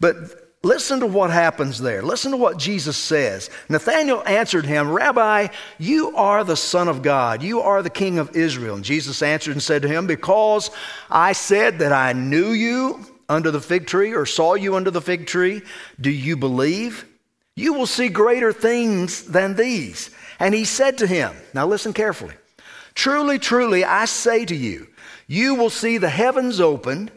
But 0.00 0.16
listen 0.62 1.00
to 1.00 1.06
what 1.06 1.28
happens 1.28 1.78
there. 1.78 2.00
Listen 2.00 2.30
to 2.30 2.38
what 2.38 2.56
Jesus 2.56 2.96
says. 2.96 3.50
Nathanael 3.68 4.22
answered 4.26 4.64
him, 4.64 4.90
Rabbi, 4.90 5.48
you 5.76 6.16
are 6.16 6.42
the 6.42 6.56
Son 6.56 6.88
of 6.88 7.02
God. 7.02 7.42
You 7.42 7.60
are 7.60 7.82
the 7.82 7.90
King 7.90 8.18
of 8.18 8.34
Israel. 8.34 8.76
And 8.76 8.84
Jesus 8.84 9.20
answered 9.20 9.52
and 9.52 9.62
said 9.62 9.82
to 9.82 9.88
him, 9.88 10.06
Because 10.06 10.70
I 11.10 11.34
said 11.34 11.80
that 11.80 11.92
I 11.92 12.14
knew 12.14 12.52
you 12.52 13.04
under 13.28 13.50
the 13.50 13.60
fig 13.60 13.86
tree 13.86 14.14
or 14.14 14.26
saw 14.26 14.54
you 14.54 14.76
under 14.76 14.90
the 14.90 15.00
fig 15.00 15.26
tree, 15.26 15.62
do 16.00 16.10
you 16.10 16.36
believe? 16.36 17.04
You 17.56 17.72
will 17.72 17.86
see 17.86 18.08
greater 18.08 18.52
things 18.52 19.24
than 19.24 19.56
these. 19.56 20.10
And 20.38 20.54
he 20.54 20.64
said 20.64 20.98
to 20.98 21.06
him, 21.06 21.34
Now 21.52 21.66
listen 21.66 21.92
carefully. 21.92 22.34
Truly, 22.94 23.38
truly, 23.38 23.84
I 23.84 24.06
say 24.06 24.44
to 24.44 24.54
you, 24.54 24.88
you 25.26 25.54
will 25.54 25.70
see 25.70 25.98
the 25.98 26.08
heavens 26.08 26.60
opened 26.60 27.12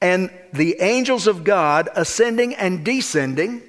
and 0.00 0.30
the 0.52 0.76
angels 0.80 1.26
of 1.26 1.44
God 1.44 1.88
ascending 1.94 2.54
and 2.54 2.84
descending, 2.84 3.62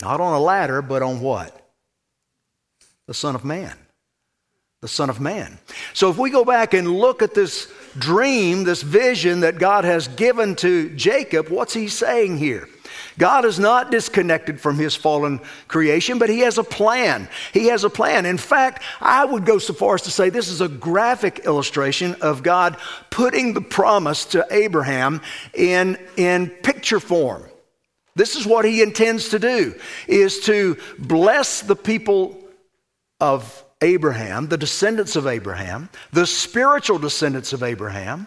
not 0.00 0.20
on 0.20 0.34
a 0.34 0.40
ladder, 0.40 0.82
but 0.82 1.02
on 1.02 1.20
what? 1.20 1.70
The 3.06 3.14
Son 3.14 3.34
of 3.34 3.44
Man. 3.44 3.76
The 4.82 4.88
Son 4.88 5.08
of 5.08 5.20
Man. 5.20 5.58
So 5.94 6.10
if 6.10 6.18
we 6.18 6.30
go 6.30 6.44
back 6.44 6.74
and 6.74 6.88
look 6.88 7.22
at 7.22 7.34
this 7.34 7.72
dream, 7.98 8.64
this 8.64 8.82
vision 8.82 9.40
that 9.40 9.58
God 9.58 9.84
has 9.84 10.08
given 10.08 10.54
to 10.56 10.90
Jacob, 10.90 11.48
what's 11.48 11.74
he 11.74 11.88
saying 11.88 12.38
here? 12.38 12.68
God 13.18 13.44
is 13.44 13.58
not 13.58 13.90
disconnected 13.90 14.60
from 14.60 14.76
his 14.76 14.94
fallen 14.94 15.40
creation, 15.68 16.18
but 16.18 16.28
he 16.28 16.40
has 16.40 16.58
a 16.58 16.64
plan. 16.64 17.28
He 17.52 17.66
has 17.68 17.84
a 17.84 17.90
plan. 17.90 18.26
In 18.26 18.36
fact, 18.36 18.82
I 19.00 19.24
would 19.24 19.46
go 19.46 19.58
so 19.58 19.72
far 19.72 19.94
as 19.94 20.02
to 20.02 20.10
say 20.10 20.28
this 20.28 20.48
is 20.48 20.60
a 20.60 20.68
graphic 20.68 21.40
illustration 21.40 22.14
of 22.20 22.42
God 22.42 22.76
putting 23.10 23.54
the 23.54 23.62
promise 23.62 24.26
to 24.26 24.46
Abraham 24.50 25.22
in, 25.54 25.98
in 26.16 26.48
picture 26.48 27.00
form. 27.00 27.44
This 28.14 28.36
is 28.36 28.46
what 28.46 28.64
he 28.64 28.82
intends 28.82 29.30
to 29.30 29.38
do 29.38 29.74
is 30.08 30.40
to 30.40 30.76
bless 30.98 31.60
the 31.60 31.76
people 31.76 32.42
of 33.20 33.62
Abraham, 33.82 34.48
the 34.48 34.56
descendants 34.56 35.16
of 35.16 35.26
Abraham, 35.26 35.90
the 36.12 36.26
spiritual 36.26 36.98
descendants 36.98 37.52
of 37.52 37.62
Abraham, 37.62 38.26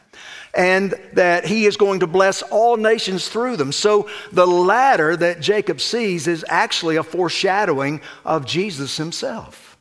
and 0.54 0.94
that 1.14 1.46
he 1.46 1.66
is 1.66 1.76
going 1.76 2.02
to 2.02 2.08
bless 2.08 2.44
all 2.44 2.78
nations 2.78 3.28
through 3.28 3.58
them. 3.58 3.72
So 3.72 4.10
the 4.32 4.46
ladder 4.46 5.16
that 5.16 5.42
Jacob 5.42 5.82
sees 5.82 6.28
is 6.28 6.46
actually 6.48 6.98
a 6.98 7.04
foreshadowing 7.04 8.02
of 8.26 8.46
Jesus 8.46 8.98
himself. 8.98 9.78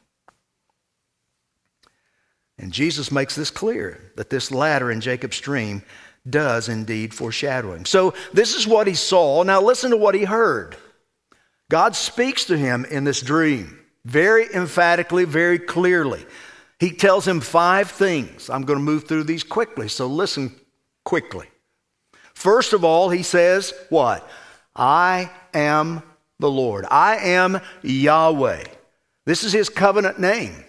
And 2.59 2.73
Jesus 2.73 3.13
makes 3.13 3.37
this 3.37 3.51
clear 3.51 4.13
that 4.17 4.31
this 4.31 4.51
ladder 4.51 4.91
in 4.91 5.01
Jacob's 5.01 5.39
dream 5.39 5.83
does 6.29 6.69
indeed 6.69 7.15
foreshadow 7.15 7.75
him. 7.75 7.85
So 7.85 8.15
this 8.33 8.55
is 8.55 8.67
what 8.67 8.87
he 8.87 8.95
saw. 8.95 9.43
Now 9.43 9.61
listen 9.61 9.91
to 9.91 9.97
what 9.97 10.15
he 10.15 10.25
heard. 10.25 10.77
God 11.71 11.95
speaks 11.95 12.47
to 12.47 12.57
him 12.57 12.87
in 12.87 13.05
this 13.05 13.21
dream 13.21 13.79
very 14.09 14.47
emphatically, 14.55 15.25
very 15.25 15.59
clearly. 15.59 16.25
He 16.81 16.93
tells 16.93 17.29
him 17.29 17.41
five 17.41 17.91
things. 17.91 18.49
I'm 18.49 18.63
going 18.63 18.79
to 18.79 18.85
move 18.85 19.07
through 19.07 19.25
these 19.25 19.45
quickly, 19.45 19.89
so 19.89 20.07
listen 20.07 20.55
quickly. 21.05 21.47
First 22.33 22.73
of 22.73 22.85
all, 22.85 23.11
he 23.11 23.23
says, 23.23 23.75
What? 23.91 24.29
I 24.75 25.31
am 25.53 26.03
the 26.39 26.51
Lord. 26.51 26.87
I 26.91 27.17
am 27.17 27.61
Yahweh. 27.83 28.65
This 29.27 29.45
is 29.45 29.53
his 29.53 29.69
covenant 29.69 30.19
name. 30.19 30.65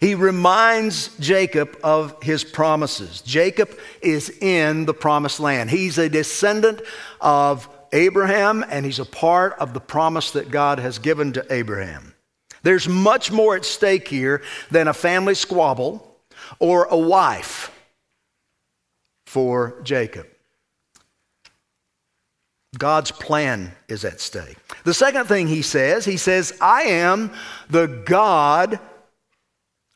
He 0.00 0.14
reminds 0.14 1.16
Jacob 1.18 1.76
of 1.82 2.22
his 2.22 2.42
promises. 2.42 3.20
Jacob 3.20 3.70
is 4.00 4.30
in 4.30 4.86
the 4.86 4.94
promised 4.94 5.40
land. 5.40 5.70
He's 5.70 5.98
a 5.98 6.08
descendant 6.08 6.82
of 7.20 7.68
Abraham, 7.92 8.64
and 8.68 8.84
he's 8.84 8.98
a 8.98 9.04
part 9.04 9.54
of 9.58 9.74
the 9.74 9.80
promise 9.80 10.32
that 10.32 10.50
God 10.50 10.78
has 10.78 10.98
given 10.98 11.32
to 11.34 11.46
Abraham. 11.52 12.14
There's 12.62 12.88
much 12.88 13.30
more 13.30 13.56
at 13.56 13.64
stake 13.64 14.08
here 14.08 14.42
than 14.70 14.88
a 14.88 14.94
family 14.94 15.34
squabble 15.34 16.16
or 16.58 16.84
a 16.84 16.96
wife 16.96 17.70
for 19.26 19.80
Jacob. 19.82 20.26
God's 22.78 23.10
plan 23.10 23.72
is 23.88 24.04
at 24.04 24.20
stake. 24.20 24.56
The 24.84 24.94
second 24.94 25.26
thing 25.26 25.46
he 25.46 25.62
says, 25.62 26.04
he 26.04 26.16
says, 26.16 26.56
I 26.60 26.82
am 26.82 27.32
the 27.68 27.86
God 27.86 28.80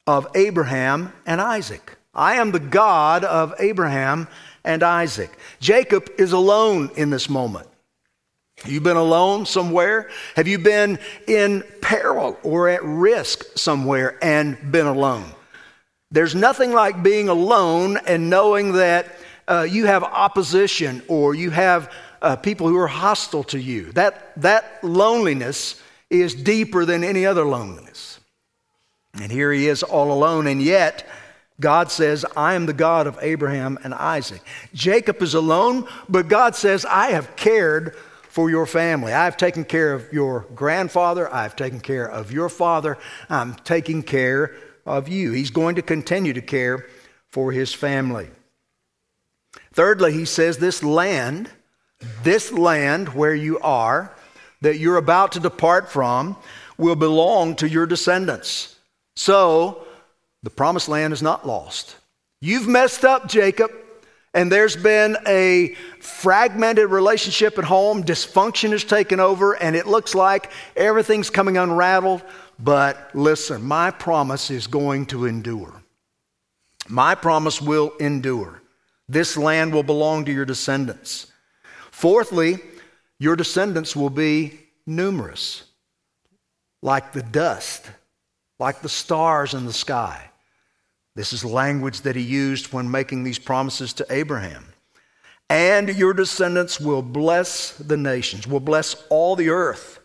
of 0.06 0.28
Abraham 0.34 1.12
and 1.24 1.40
Isaac. 1.40 1.96
I 2.14 2.34
am 2.34 2.52
the 2.52 2.60
God 2.60 3.24
of 3.24 3.54
Abraham 3.58 4.28
and 4.64 4.82
Isaac. 4.82 5.30
Jacob 5.60 6.10
is 6.18 6.32
alone 6.32 6.90
in 6.96 7.10
this 7.10 7.30
moment. 7.30 7.68
You 8.64 8.80
been 8.80 8.96
alone 8.96 9.44
somewhere? 9.44 10.08
Have 10.34 10.48
you 10.48 10.58
been 10.58 10.98
in 11.26 11.62
peril 11.82 12.38
or 12.42 12.68
at 12.68 12.82
risk 12.82 13.44
somewhere 13.58 14.18
and 14.22 14.72
been 14.72 14.86
alone? 14.86 15.30
There's 16.10 16.34
nothing 16.34 16.72
like 16.72 17.02
being 17.02 17.28
alone 17.28 17.98
and 18.06 18.30
knowing 18.30 18.72
that 18.72 19.16
uh, 19.46 19.66
you 19.68 19.86
have 19.86 20.02
opposition 20.02 21.02
or 21.08 21.34
you 21.34 21.50
have 21.50 21.92
uh, 22.22 22.36
people 22.36 22.68
who 22.68 22.78
are 22.78 22.86
hostile 22.86 23.44
to 23.44 23.58
you. 23.58 23.92
That, 23.92 24.32
that 24.40 24.82
loneliness 24.82 25.80
is 26.08 26.34
deeper 26.34 26.84
than 26.84 27.04
any 27.04 27.26
other 27.26 27.44
loneliness. 27.44 28.20
And 29.14 29.30
here 29.30 29.52
he 29.52 29.68
is 29.68 29.82
all 29.82 30.12
alone, 30.12 30.46
and 30.46 30.62
yet 30.62 31.06
God 31.58 31.90
says, 31.90 32.24
I 32.36 32.54
am 32.54 32.66
the 32.66 32.74
God 32.74 33.06
of 33.06 33.18
Abraham 33.22 33.78
and 33.82 33.94
Isaac. 33.94 34.42
Jacob 34.74 35.22
is 35.22 35.34
alone, 35.34 35.88
but 36.08 36.28
God 36.28 36.54
says, 36.54 36.84
I 36.84 37.12
have 37.12 37.34
cared 37.34 37.96
for 38.36 38.50
your 38.50 38.66
family. 38.66 39.14
I've 39.14 39.38
taken 39.38 39.64
care 39.64 39.94
of 39.94 40.12
your 40.12 40.40
grandfather. 40.54 41.32
I've 41.32 41.56
taken 41.56 41.80
care 41.80 42.04
of 42.04 42.30
your 42.30 42.50
father. 42.50 42.98
I'm 43.30 43.54
taking 43.64 44.02
care 44.02 44.54
of 44.84 45.08
you. 45.08 45.32
He's 45.32 45.48
going 45.48 45.76
to 45.76 45.82
continue 45.82 46.34
to 46.34 46.42
care 46.42 46.84
for 47.30 47.50
his 47.50 47.72
family. 47.72 48.28
Thirdly, 49.72 50.12
he 50.12 50.26
says, 50.26 50.58
This 50.58 50.82
land, 50.82 51.48
this 52.24 52.52
land 52.52 53.14
where 53.14 53.34
you 53.34 53.58
are, 53.60 54.14
that 54.60 54.76
you're 54.76 54.98
about 54.98 55.32
to 55.32 55.40
depart 55.40 55.90
from, 55.90 56.36
will 56.76 56.94
belong 56.94 57.56
to 57.56 57.66
your 57.66 57.86
descendants. 57.86 58.76
So, 59.14 59.86
the 60.42 60.50
promised 60.50 60.90
land 60.90 61.14
is 61.14 61.22
not 61.22 61.46
lost. 61.46 61.96
You've 62.42 62.68
messed 62.68 63.02
up, 63.02 63.30
Jacob 63.30 63.72
and 64.36 64.52
there's 64.52 64.76
been 64.76 65.16
a 65.26 65.74
fragmented 65.98 66.90
relationship 66.90 67.58
at 67.58 67.64
home, 67.64 68.04
dysfunction 68.04 68.70
has 68.72 68.84
taken 68.84 69.18
over, 69.18 69.54
and 69.54 69.74
it 69.74 69.86
looks 69.86 70.14
like 70.14 70.52
everything's 70.76 71.30
coming 71.30 71.56
unraveled. 71.56 72.22
But 72.58 73.10
listen, 73.14 73.62
my 73.62 73.90
promise 73.90 74.50
is 74.50 74.66
going 74.66 75.06
to 75.06 75.24
endure. 75.24 75.82
My 76.86 77.14
promise 77.14 77.62
will 77.62 77.94
endure. 77.98 78.60
This 79.08 79.38
land 79.38 79.72
will 79.72 79.82
belong 79.82 80.26
to 80.26 80.32
your 80.32 80.44
descendants. 80.44 81.32
Fourthly, 81.90 82.58
your 83.18 83.36
descendants 83.36 83.96
will 83.96 84.10
be 84.10 84.60
numerous, 84.86 85.64
like 86.82 87.14
the 87.14 87.22
dust, 87.22 87.90
like 88.58 88.82
the 88.82 88.90
stars 88.90 89.54
in 89.54 89.64
the 89.64 89.72
sky. 89.72 90.30
This 91.16 91.32
is 91.32 91.44
language 91.44 92.02
that 92.02 92.14
he 92.14 92.22
used 92.22 92.74
when 92.74 92.90
making 92.90 93.24
these 93.24 93.38
promises 93.38 93.94
to 93.94 94.06
Abraham. 94.10 94.66
And 95.48 95.88
your 95.88 96.12
descendants 96.12 96.78
will 96.78 97.00
bless 97.00 97.70
the 97.78 97.96
nations, 97.96 98.46
will 98.46 98.60
bless 98.60 99.02
all 99.08 99.34
the 99.34 99.48
earth. 99.48 99.98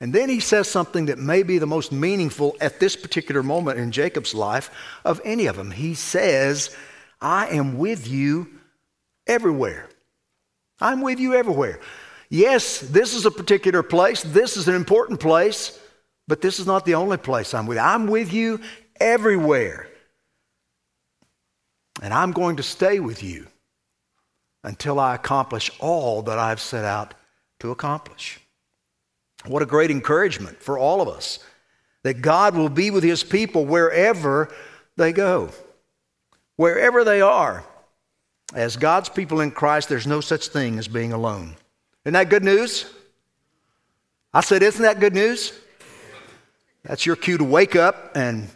And 0.00 0.12
then 0.12 0.28
he 0.28 0.40
says 0.40 0.68
something 0.68 1.06
that 1.06 1.18
may 1.18 1.42
be 1.42 1.58
the 1.58 1.66
most 1.66 1.90
meaningful 1.90 2.54
at 2.60 2.78
this 2.78 2.94
particular 2.94 3.42
moment 3.42 3.80
in 3.80 3.90
Jacob's 3.90 4.34
life 4.34 4.70
of 5.04 5.20
any 5.24 5.46
of 5.46 5.56
them. 5.56 5.72
He 5.72 5.94
says, 5.94 6.76
I 7.20 7.48
am 7.48 7.78
with 7.78 8.06
you 8.06 8.46
everywhere. 9.26 9.88
I'm 10.80 11.00
with 11.00 11.18
you 11.18 11.34
everywhere. 11.34 11.80
Yes, 12.28 12.80
this 12.80 13.14
is 13.14 13.26
a 13.26 13.30
particular 13.30 13.82
place. 13.82 14.22
This 14.22 14.56
is 14.56 14.68
an 14.68 14.74
important 14.74 15.18
place, 15.18 15.80
but 16.28 16.42
this 16.42 16.60
is 16.60 16.66
not 16.66 16.84
the 16.84 16.94
only 16.94 17.16
place 17.16 17.54
I'm 17.54 17.66
with. 17.66 17.78
I'm 17.78 18.06
with 18.06 18.32
you 18.32 18.60
everywhere. 19.00 19.88
And 22.02 22.12
I'm 22.12 22.32
going 22.32 22.56
to 22.56 22.62
stay 22.62 23.00
with 23.00 23.22
you 23.22 23.46
until 24.62 24.98
I 24.98 25.14
accomplish 25.14 25.70
all 25.80 26.22
that 26.22 26.38
I've 26.38 26.60
set 26.60 26.84
out 26.84 27.14
to 27.60 27.70
accomplish. 27.70 28.40
What 29.46 29.62
a 29.62 29.66
great 29.66 29.90
encouragement 29.90 30.62
for 30.62 30.78
all 30.78 31.00
of 31.00 31.08
us 31.08 31.38
that 32.02 32.20
God 32.20 32.54
will 32.54 32.68
be 32.68 32.90
with 32.90 33.02
his 33.02 33.24
people 33.24 33.64
wherever 33.64 34.52
they 34.96 35.12
go, 35.12 35.50
wherever 36.56 37.04
they 37.04 37.20
are. 37.20 37.64
As 38.54 38.76
God's 38.76 39.08
people 39.08 39.40
in 39.40 39.50
Christ, 39.50 39.88
there's 39.88 40.06
no 40.06 40.20
such 40.20 40.48
thing 40.48 40.78
as 40.78 40.86
being 40.86 41.12
alone. 41.12 41.56
Isn't 42.04 42.14
that 42.14 42.28
good 42.28 42.44
news? 42.44 42.86
I 44.32 44.40
said, 44.40 44.62
Isn't 44.62 44.82
that 44.82 45.00
good 45.00 45.14
news? 45.14 45.52
That's 46.84 47.04
your 47.04 47.16
cue 47.16 47.38
to 47.38 47.44
wake 47.44 47.74
up 47.74 48.12
and 48.14 48.48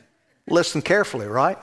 listen 0.51 0.83
carefully, 0.83 1.27
right? 1.27 1.59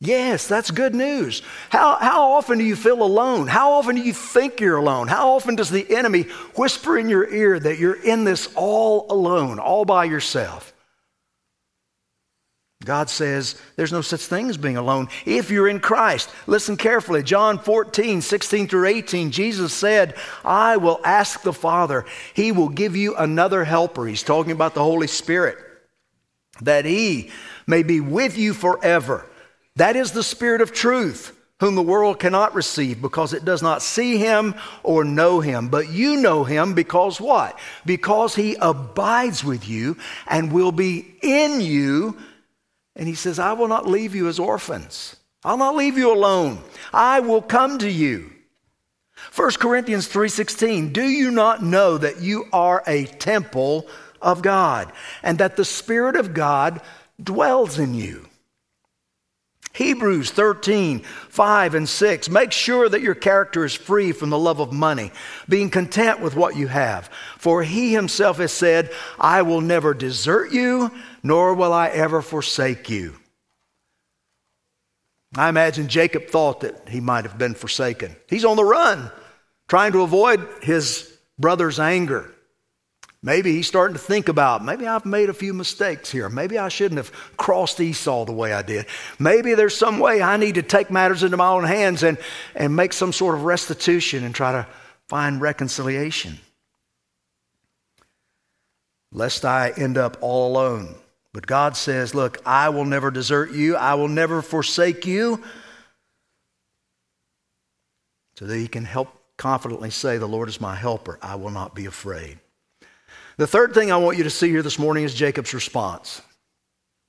Yes, 0.00 0.46
that's 0.46 0.70
good 0.70 0.94
news. 0.94 1.42
How, 1.70 1.96
how 1.96 2.32
often 2.32 2.58
do 2.58 2.64
you 2.64 2.76
feel 2.76 3.02
alone? 3.02 3.48
How 3.48 3.72
often 3.72 3.96
do 3.96 4.02
you 4.02 4.12
think 4.12 4.60
you're 4.60 4.76
alone? 4.76 5.08
How 5.08 5.30
often 5.30 5.56
does 5.56 5.70
the 5.70 5.96
enemy 5.96 6.22
whisper 6.54 6.96
in 6.96 7.08
your 7.08 7.28
ear 7.28 7.58
that 7.58 7.78
you're 7.78 8.00
in 8.00 8.22
this 8.22 8.48
all 8.54 9.06
alone, 9.10 9.58
all 9.58 9.84
by 9.84 10.04
yourself? 10.04 10.72
God 12.84 13.10
says 13.10 13.60
there's 13.74 13.90
no 13.90 14.00
such 14.00 14.20
thing 14.20 14.48
as 14.48 14.56
being 14.56 14.76
alone 14.76 15.08
if 15.26 15.50
you're 15.50 15.66
in 15.66 15.80
Christ. 15.80 16.30
Listen 16.46 16.76
carefully. 16.76 17.24
John 17.24 17.58
14, 17.58 18.22
16 18.22 18.68
through 18.68 18.86
18, 18.86 19.32
Jesus 19.32 19.74
said, 19.74 20.14
I 20.44 20.76
will 20.76 21.00
ask 21.04 21.42
the 21.42 21.52
Father, 21.52 22.06
He 22.34 22.52
will 22.52 22.68
give 22.68 22.94
you 22.94 23.16
another 23.16 23.64
helper. 23.64 24.06
He's 24.06 24.22
talking 24.22 24.52
about 24.52 24.74
the 24.74 24.84
Holy 24.84 25.08
Spirit, 25.08 25.58
that 26.60 26.84
He 26.84 27.30
may 27.68 27.84
be 27.84 28.00
with 28.00 28.36
you 28.36 28.54
forever. 28.54 29.24
That 29.76 29.94
is 29.94 30.10
the 30.10 30.24
Spirit 30.24 30.60
of 30.60 30.72
truth, 30.72 31.38
whom 31.60 31.76
the 31.76 31.82
world 31.82 32.18
cannot 32.18 32.54
receive 32.54 33.00
because 33.00 33.32
it 33.32 33.44
does 33.44 33.62
not 33.62 33.82
see 33.82 34.18
Him 34.18 34.56
or 34.82 35.04
know 35.04 35.38
Him. 35.38 35.68
But 35.68 35.90
you 35.90 36.16
know 36.16 36.42
Him 36.42 36.74
because 36.74 37.20
what? 37.20 37.56
Because 37.86 38.34
He 38.34 38.56
abides 38.60 39.44
with 39.44 39.68
you 39.68 39.96
and 40.26 40.50
will 40.50 40.72
be 40.72 41.14
in 41.22 41.60
you 41.60 42.16
and 42.98 43.06
he 43.06 43.14
says, 43.14 43.38
I 43.38 43.52
will 43.52 43.68
not 43.68 43.86
leave 43.86 44.14
you 44.14 44.28
as 44.28 44.40
orphans. 44.40 45.16
I'll 45.44 45.56
not 45.56 45.76
leave 45.76 45.96
you 45.96 46.12
alone. 46.12 46.58
I 46.92 47.20
will 47.20 47.40
come 47.40 47.78
to 47.78 47.90
you. 47.90 48.32
1 49.34 49.50
Corinthians 49.60 50.08
3:16 50.08 50.92
Do 50.92 51.04
you 51.04 51.30
not 51.30 51.62
know 51.62 51.96
that 51.96 52.20
you 52.20 52.46
are 52.52 52.82
a 52.86 53.06
temple 53.06 53.86
of 54.20 54.42
God 54.42 54.92
and 55.22 55.38
that 55.38 55.56
the 55.56 55.64
spirit 55.64 56.16
of 56.16 56.34
God 56.34 56.80
dwells 57.22 57.78
in 57.78 57.94
you? 57.94 58.26
Hebrews 59.74 60.32
13, 60.32 61.00
5 61.00 61.74
and 61.76 61.88
6. 61.88 62.30
Make 62.30 62.50
sure 62.50 62.88
that 62.88 63.00
your 63.00 63.14
character 63.14 63.64
is 63.64 63.74
free 63.74 64.10
from 64.10 64.30
the 64.30 64.38
love 64.38 64.58
of 64.58 64.72
money, 64.72 65.12
being 65.48 65.70
content 65.70 66.20
with 66.20 66.34
what 66.34 66.56
you 66.56 66.66
have. 66.66 67.08
For 67.38 67.62
he 67.62 67.92
himself 67.92 68.38
has 68.38 68.52
said, 68.52 68.90
I 69.20 69.42
will 69.42 69.60
never 69.60 69.94
desert 69.94 70.50
you, 70.52 70.90
nor 71.22 71.54
will 71.54 71.72
I 71.72 71.88
ever 71.88 72.22
forsake 72.22 72.90
you. 72.90 73.14
I 75.36 75.48
imagine 75.48 75.88
Jacob 75.88 76.26
thought 76.26 76.60
that 76.60 76.88
he 76.88 77.00
might 77.00 77.24
have 77.24 77.38
been 77.38 77.54
forsaken. 77.54 78.16
He's 78.28 78.44
on 78.44 78.56
the 78.56 78.64
run, 78.64 79.12
trying 79.68 79.92
to 79.92 80.02
avoid 80.02 80.44
his 80.62 81.16
brother's 81.38 81.78
anger. 81.78 82.34
Maybe 83.22 83.52
he's 83.52 83.66
starting 83.66 83.94
to 83.94 84.02
think 84.02 84.28
about, 84.28 84.64
maybe 84.64 84.86
I've 84.86 85.04
made 85.04 85.28
a 85.28 85.34
few 85.34 85.52
mistakes 85.52 86.10
here. 86.10 86.28
Maybe 86.28 86.56
I 86.56 86.68
shouldn't 86.68 86.98
have 86.98 87.10
crossed 87.36 87.80
Esau 87.80 88.24
the 88.24 88.32
way 88.32 88.52
I 88.52 88.62
did. 88.62 88.86
Maybe 89.18 89.54
there's 89.54 89.76
some 89.76 89.98
way 89.98 90.22
I 90.22 90.36
need 90.36 90.54
to 90.54 90.62
take 90.62 90.88
matters 90.88 91.24
into 91.24 91.36
my 91.36 91.48
own 91.48 91.64
hands 91.64 92.04
and, 92.04 92.16
and 92.54 92.76
make 92.76 92.92
some 92.92 93.12
sort 93.12 93.34
of 93.34 93.42
restitution 93.42 94.22
and 94.22 94.32
try 94.32 94.52
to 94.52 94.66
find 95.08 95.40
reconciliation. 95.40 96.38
Lest 99.10 99.44
I 99.44 99.72
end 99.76 99.98
up 99.98 100.18
all 100.20 100.48
alone. 100.52 100.94
But 101.32 101.46
God 101.46 101.76
says, 101.76 102.14
Look, 102.14 102.38
I 102.46 102.68
will 102.68 102.84
never 102.84 103.10
desert 103.10 103.50
you, 103.52 103.74
I 103.74 103.94
will 103.94 104.08
never 104.08 104.42
forsake 104.42 105.06
you. 105.06 105.42
So 108.36 108.46
that 108.46 108.56
he 108.56 108.68
can 108.68 108.84
help 108.84 109.08
confidently 109.36 109.90
say, 109.90 110.18
The 110.18 110.28
Lord 110.28 110.48
is 110.48 110.60
my 110.60 110.76
helper, 110.76 111.18
I 111.20 111.34
will 111.34 111.50
not 111.50 111.74
be 111.74 111.86
afraid. 111.86 112.38
The 113.38 113.46
third 113.46 113.72
thing 113.72 113.92
I 113.92 113.96
want 113.96 114.18
you 114.18 114.24
to 114.24 114.30
see 114.30 114.50
here 114.50 114.62
this 114.62 114.80
morning 114.80 115.04
is 115.04 115.14
Jacob's 115.14 115.54
response. 115.54 116.20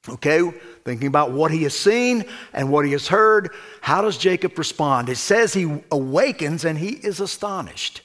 Okay, 0.07 0.41
thinking 0.85 1.07
about 1.07 1.31
what 1.31 1.51
he 1.51 1.63
has 1.63 1.75
seen 1.75 2.23
and 2.53 2.71
what 2.71 2.85
he 2.85 2.91
has 2.93 3.07
heard, 3.07 3.49
how 3.81 4.01
does 4.01 4.17
Jacob 4.17 4.57
respond? 4.57 5.09
It 5.09 5.17
says 5.17 5.53
he 5.53 5.81
awakens 5.91 6.65
and 6.65 6.77
he 6.77 6.91
is 6.91 7.19
astonished. 7.19 8.01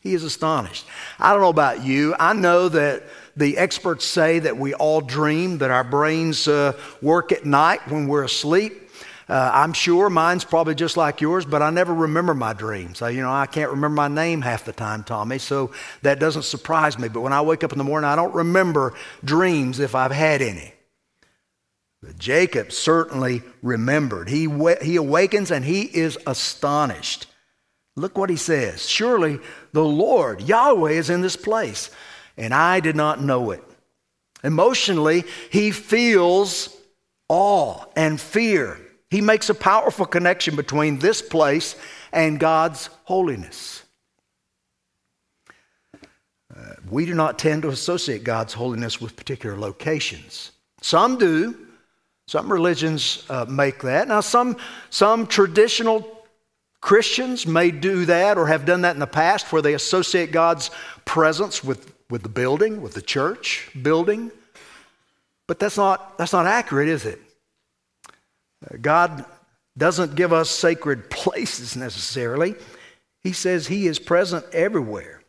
He 0.00 0.14
is 0.14 0.22
astonished. 0.22 0.86
I 1.18 1.32
don't 1.32 1.42
know 1.42 1.48
about 1.48 1.84
you. 1.84 2.14
I 2.18 2.32
know 2.32 2.68
that 2.68 3.02
the 3.36 3.58
experts 3.58 4.04
say 4.04 4.38
that 4.38 4.56
we 4.56 4.72
all 4.74 5.00
dream, 5.00 5.58
that 5.58 5.72
our 5.72 5.84
brains 5.84 6.46
uh, 6.46 6.78
work 7.02 7.32
at 7.32 7.44
night 7.44 7.80
when 7.88 8.06
we're 8.06 8.24
asleep. 8.24 8.83
Uh, 9.28 9.50
I'm 9.54 9.72
sure 9.72 10.10
mine's 10.10 10.44
probably 10.44 10.74
just 10.74 10.96
like 10.96 11.20
yours, 11.20 11.46
but 11.46 11.62
I 11.62 11.70
never 11.70 11.94
remember 11.94 12.34
my 12.34 12.52
dreams. 12.52 13.00
I, 13.00 13.10
you 13.10 13.22
know, 13.22 13.32
I 13.32 13.46
can't 13.46 13.70
remember 13.70 13.94
my 13.94 14.08
name 14.08 14.42
half 14.42 14.64
the 14.64 14.72
time, 14.72 15.02
Tommy, 15.02 15.38
so 15.38 15.72
that 16.02 16.18
doesn't 16.18 16.42
surprise 16.42 16.98
me. 16.98 17.08
But 17.08 17.22
when 17.22 17.32
I 17.32 17.40
wake 17.40 17.64
up 17.64 17.72
in 17.72 17.78
the 17.78 17.84
morning, 17.84 18.08
I 18.08 18.16
don't 18.16 18.34
remember 18.34 18.92
dreams 19.24 19.80
if 19.80 19.94
I've 19.94 20.12
had 20.12 20.42
any. 20.42 20.74
But 22.02 22.18
Jacob 22.18 22.70
certainly 22.70 23.42
remembered. 23.62 24.28
He, 24.28 24.46
he 24.82 24.96
awakens 24.96 25.50
and 25.50 25.64
he 25.64 25.82
is 25.82 26.18
astonished. 26.26 27.26
Look 27.96 28.18
what 28.18 28.28
he 28.28 28.36
says. 28.36 28.86
Surely 28.86 29.38
the 29.72 29.84
Lord, 29.84 30.42
Yahweh, 30.42 30.92
is 30.92 31.08
in 31.08 31.22
this 31.22 31.36
place, 31.36 31.90
and 32.36 32.52
I 32.52 32.80
did 32.80 32.96
not 32.96 33.22
know 33.22 33.52
it. 33.52 33.62
Emotionally, 34.42 35.24
he 35.50 35.70
feels 35.70 36.76
awe 37.30 37.84
and 37.96 38.20
fear. 38.20 38.78
He 39.14 39.20
makes 39.20 39.48
a 39.48 39.54
powerful 39.54 40.06
connection 40.06 40.56
between 40.56 40.98
this 40.98 41.22
place 41.22 41.76
and 42.12 42.40
God's 42.40 42.90
holiness. 43.04 43.84
Uh, 46.52 46.72
we 46.90 47.06
do 47.06 47.14
not 47.14 47.38
tend 47.38 47.62
to 47.62 47.68
associate 47.68 48.24
God's 48.24 48.54
holiness 48.54 49.00
with 49.00 49.14
particular 49.14 49.56
locations. 49.56 50.50
Some 50.80 51.16
do. 51.16 51.56
Some 52.26 52.50
religions 52.52 53.24
uh, 53.30 53.44
make 53.48 53.82
that. 53.82 54.08
Now, 54.08 54.18
some, 54.18 54.56
some 54.90 55.28
traditional 55.28 56.26
Christians 56.80 57.46
may 57.46 57.70
do 57.70 58.06
that 58.06 58.36
or 58.36 58.48
have 58.48 58.66
done 58.66 58.80
that 58.80 58.96
in 58.96 59.00
the 59.00 59.06
past 59.06 59.52
where 59.52 59.62
they 59.62 59.74
associate 59.74 60.32
God's 60.32 60.72
presence 61.04 61.62
with, 61.62 61.94
with 62.10 62.24
the 62.24 62.28
building, 62.28 62.82
with 62.82 62.94
the 62.94 63.02
church 63.02 63.70
building. 63.80 64.32
But 65.46 65.60
that's 65.60 65.76
not, 65.76 66.18
that's 66.18 66.32
not 66.32 66.46
accurate, 66.46 66.88
is 66.88 67.06
it? 67.06 67.20
God 68.82 69.24
doesn't 69.76 70.14
give 70.14 70.32
us 70.32 70.50
sacred 70.50 71.10
places 71.10 71.76
necessarily. 71.76 72.54
He 73.22 73.32
says 73.32 73.66
He 73.66 73.86
is 73.86 73.98
present 73.98 74.44
everywhere. 74.52 75.22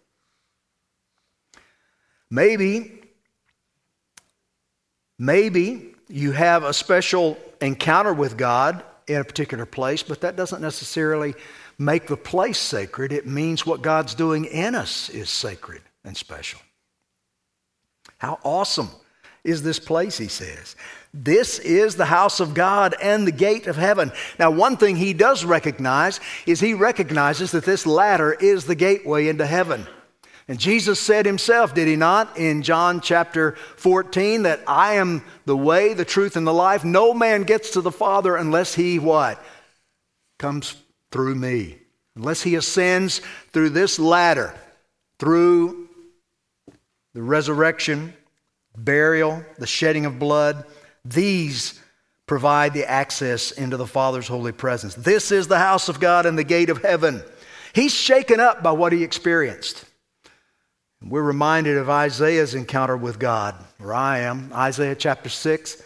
Maybe, 2.29 3.01
maybe 5.17 5.95
you 6.07 6.31
have 6.31 6.63
a 6.63 6.73
special 6.73 7.37
encounter 7.61 8.13
with 8.13 8.37
God 8.37 8.83
in 9.07 9.17
a 9.17 9.23
particular 9.23 9.65
place, 9.65 10.03
but 10.03 10.21
that 10.21 10.35
doesn't 10.35 10.61
necessarily 10.61 11.35
make 11.77 12.07
the 12.07 12.17
place 12.17 12.57
sacred. 12.57 13.11
It 13.11 13.27
means 13.27 13.65
what 13.65 13.81
God's 13.81 14.15
doing 14.15 14.45
in 14.45 14.75
us 14.75 15.09
is 15.09 15.29
sacred 15.29 15.81
and 16.03 16.17
special. 16.17 16.59
How 18.17 18.39
awesome 18.43 18.89
is 19.43 19.61
this 19.61 19.79
place, 19.79 20.17
he 20.17 20.27
says. 20.27 20.75
This 21.17 21.59
is 21.59 21.95
the 21.95 22.05
house 22.05 22.41
of 22.41 22.53
God 22.53 22.93
and 23.01 23.25
the 23.25 23.31
gate 23.31 23.67
of 23.67 23.77
heaven. 23.77 24.11
Now, 24.37 24.51
one 24.51 24.75
thing 24.75 24.97
he 24.97 25.13
does 25.13 25.45
recognize 25.45 26.19
is 26.45 26.59
he 26.59 26.73
recognizes 26.73 27.51
that 27.51 27.63
this 27.63 27.85
ladder 27.85 28.33
is 28.33 28.65
the 28.65 28.75
gateway 28.75 29.29
into 29.29 29.45
heaven. 29.45 29.87
And 30.49 30.59
Jesus 30.59 30.99
said 30.99 31.25
himself, 31.25 31.73
did 31.73 31.87
he 31.87 31.95
not, 31.95 32.37
in 32.37 32.63
John 32.63 32.99
chapter 32.99 33.53
14, 33.77 34.43
that 34.43 34.59
I 34.67 34.95
am 34.95 35.23
the 35.45 35.55
way, 35.55 35.93
the 35.93 36.03
truth, 36.03 36.35
and 36.35 36.45
the 36.45 36.53
life. 36.53 36.83
No 36.83 37.13
man 37.13 37.43
gets 37.43 37.71
to 37.71 37.81
the 37.81 37.93
Father 37.93 38.35
unless 38.35 38.75
he 38.75 38.99
what? 38.99 39.41
Comes 40.37 40.75
through 41.11 41.35
me. 41.35 41.77
Unless 42.17 42.41
he 42.41 42.55
ascends 42.55 43.21
through 43.53 43.69
this 43.69 43.99
ladder, 43.99 44.53
through 45.17 45.87
the 47.13 47.21
resurrection, 47.21 48.13
burial, 48.77 49.43
the 49.57 49.65
shedding 49.65 50.05
of 50.05 50.19
blood, 50.19 50.65
these 51.05 51.79
provide 52.25 52.73
the 52.73 52.89
access 52.89 53.51
into 53.51 53.77
the 53.77 53.85
Father's 53.85 54.27
holy 54.27 54.51
presence. 54.51 54.95
This 54.95 55.31
is 55.31 55.47
the 55.47 55.59
house 55.59 55.87
of 55.87 55.99
God 55.99 56.25
and 56.25 56.37
the 56.37 56.43
gate 56.43 56.69
of 56.69 56.81
heaven. 56.81 57.21
He's 57.73 57.93
shaken 57.93 58.39
up 58.39 58.63
by 58.63 58.71
what 58.71 58.93
he 58.93 59.03
experienced. 59.03 59.85
We're 61.03 61.21
reminded 61.21 61.77
of 61.77 61.89
Isaiah's 61.89 62.55
encounter 62.55 62.97
with 62.97 63.19
God, 63.19 63.53
where 63.77 63.93
I 63.93 64.19
am, 64.19 64.51
Isaiah 64.53 64.95
chapter 64.95 65.29
6. 65.29 65.83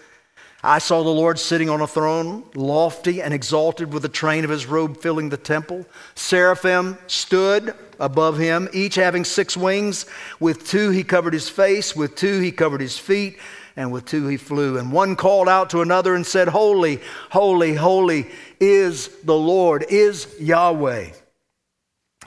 I 0.64 0.80
saw 0.80 1.04
the 1.04 1.10
Lord 1.10 1.40
sitting 1.40 1.70
on 1.70 1.82
a 1.82 1.88
throne, 1.88 2.44
lofty 2.54 3.22
and 3.22 3.34
exalted, 3.34 3.92
with 3.92 4.04
the 4.04 4.10
train 4.10 4.44
of 4.44 4.50
his 4.50 4.66
robe 4.66 4.98
filling 4.98 5.30
the 5.30 5.38
temple. 5.38 5.86
Seraphim 6.16 6.98
stood 7.08 7.74
above 8.00 8.38
him, 8.38 8.70
each 8.72 8.96
having 8.96 9.26
six 9.26 9.58
wings. 9.58 10.06
With 10.40 10.68
two 10.68 10.92
he 10.92 11.04
covered 11.04 11.34
his 11.34 11.50
face, 11.50 11.96
with 11.96 12.16
two 12.16 12.40
he 12.40 12.52
covered 12.52 12.82
his 12.82 12.98
feet 12.98 13.40
and 13.76 13.92
with 13.92 14.06
two 14.06 14.28
he 14.28 14.38
flew. 14.38 14.78
And 14.78 14.92
one 14.92 15.16
called 15.16 15.48
out 15.48 15.70
to 15.72 15.82
another 15.82 16.16
and 16.16 16.26
said, 16.26 16.48
Holy, 16.48 17.02
holy, 17.30 17.76
holy 17.76 18.30
is 18.60 19.10
the 19.24 19.38
Lord, 19.38 19.86
is 19.90 20.36
Yahweh. 20.40 21.12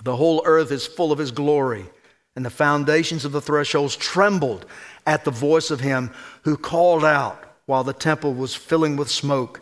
The 0.02 0.16
whole 0.16 0.42
earth 0.44 0.72
is 0.72 0.87
full 0.87 1.12
of 1.12 1.18
his 1.18 1.31
glory. 1.31 1.87
And 2.35 2.44
the 2.44 2.50
foundations 2.50 3.24
of 3.24 3.33
the 3.33 3.42
thresholds 3.42 3.94
trembled 3.94 4.64
at 5.07 5.24
the 5.24 5.31
voice 5.31 5.70
of 5.70 5.81
him 5.81 6.11
who 6.42 6.57
called 6.57 7.05
out 7.05 7.42
while 7.66 7.85
the 7.85 7.92
temple 7.92 8.35
was 8.35 8.55
filling 8.55 8.96
with 8.96 9.11
smoke. 9.11 9.61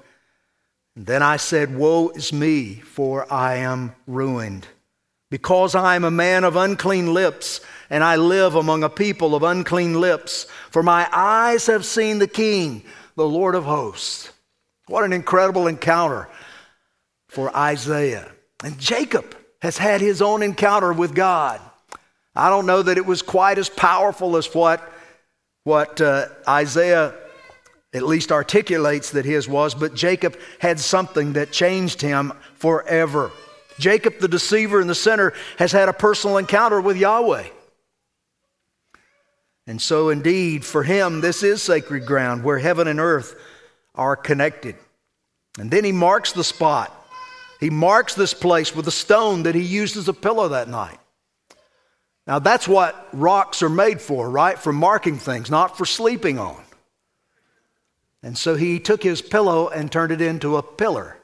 And 0.96 1.06
then 1.06 1.22
I 1.22 1.36
said, 1.36 1.76
Woe 1.76 2.10
is 2.10 2.32
me, 2.32 2.74
for 2.74 3.30
I 3.32 3.56
am 3.56 3.94
ruined, 4.06 4.66
because 5.30 5.74
I 5.74 5.96
am 5.96 6.04
a 6.04 6.10
man 6.10 6.44
of 6.44 6.56
unclean 6.56 7.12
lips, 7.12 7.60
and 7.90 8.04
I 8.04 8.16
live 8.16 8.54
among 8.54 8.84
a 8.84 8.88
people 8.88 9.34
of 9.34 9.42
unclean 9.42 10.00
lips. 10.00 10.46
For 10.70 10.82
my 10.82 11.08
eyes 11.12 11.66
have 11.66 11.84
seen 11.84 12.20
the 12.20 12.28
King, 12.28 12.84
the 13.16 13.26
Lord 13.26 13.56
of 13.56 13.64
hosts. 13.64 14.32
What 14.86 15.04
an 15.04 15.12
incredible 15.12 15.66
encounter 15.66 16.28
for 17.28 17.54
Isaiah. 17.54 18.30
And 18.62 18.78
Jacob 18.78 19.36
has 19.60 19.76
had 19.76 20.00
his 20.00 20.22
own 20.22 20.42
encounter 20.42 20.92
with 20.92 21.14
God. 21.14 21.60
I 22.34 22.48
don't 22.48 22.66
know 22.66 22.82
that 22.82 22.96
it 22.96 23.04
was 23.04 23.22
quite 23.22 23.58
as 23.58 23.68
powerful 23.68 24.36
as 24.36 24.46
what, 24.54 24.80
what 25.64 26.00
uh, 26.00 26.26
Isaiah 26.48 27.14
at 27.92 28.02
least 28.02 28.30
articulates 28.30 29.10
that 29.10 29.24
his 29.24 29.48
was, 29.48 29.74
but 29.74 29.94
Jacob 29.94 30.38
had 30.60 30.78
something 30.78 31.32
that 31.32 31.50
changed 31.50 32.00
him 32.00 32.32
forever. 32.54 33.32
Jacob, 33.80 34.18
the 34.20 34.28
deceiver 34.28 34.80
and 34.80 34.88
the 34.88 34.94
sinner, 34.94 35.32
has 35.58 35.72
had 35.72 35.88
a 35.88 35.92
personal 35.92 36.36
encounter 36.36 36.80
with 36.80 36.96
Yahweh. 36.96 37.48
And 39.70 39.80
so, 39.80 40.08
indeed, 40.08 40.64
for 40.64 40.82
him, 40.82 41.20
this 41.20 41.44
is 41.44 41.62
sacred 41.62 42.04
ground 42.04 42.42
where 42.42 42.58
heaven 42.58 42.88
and 42.88 42.98
earth 42.98 43.40
are 43.94 44.16
connected. 44.16 44.74
And 45.60 45.70
then 45.70 45.84
he 45.84 45.92
marks 45.92 46.32
the 46.32 46.42
spot. 46.42 46.92
He 47.60 47.70
marks 47.70 48.16
this 48.16 48.34
place 48.34 48.74
with 48.74 48.88
a 48.88 48.90
stone 48.90 49.44
that 49.44 49.54
he 49.54 49.60
used 49.60 49.96
as 49.96 50.08
a 50.08 50.12
pillow 50.12 50.48
that 50.48 50.68
night. 50.68 50.98
Now, 52.26 52.40
that's 52.40 52.66
what 52.66 53.10
rocks 53.12 53.62
are 53.62 53.68
made 53.68 54.00
for, 54.00 54.28
right? 54.28 54.58
For 54.58 54.72
marking 54.72 55.18
things, 55.18 55.52
not 55.52 55.78
for 55.78 55.86
sleeping 55.86 56.40
on. 56.40 56.60
And 58.24 58.36
so 58.36 58.56
he 58.56 58.80
took 58.80 59.04
his 59.04 59.22
pillow 59.22 59.68
and 59.68 59.92
turned 59.92 60.10
it 60.10 60.20
into 60.20 60.56
a 60.56 60.64
pillar. 60.64 61.16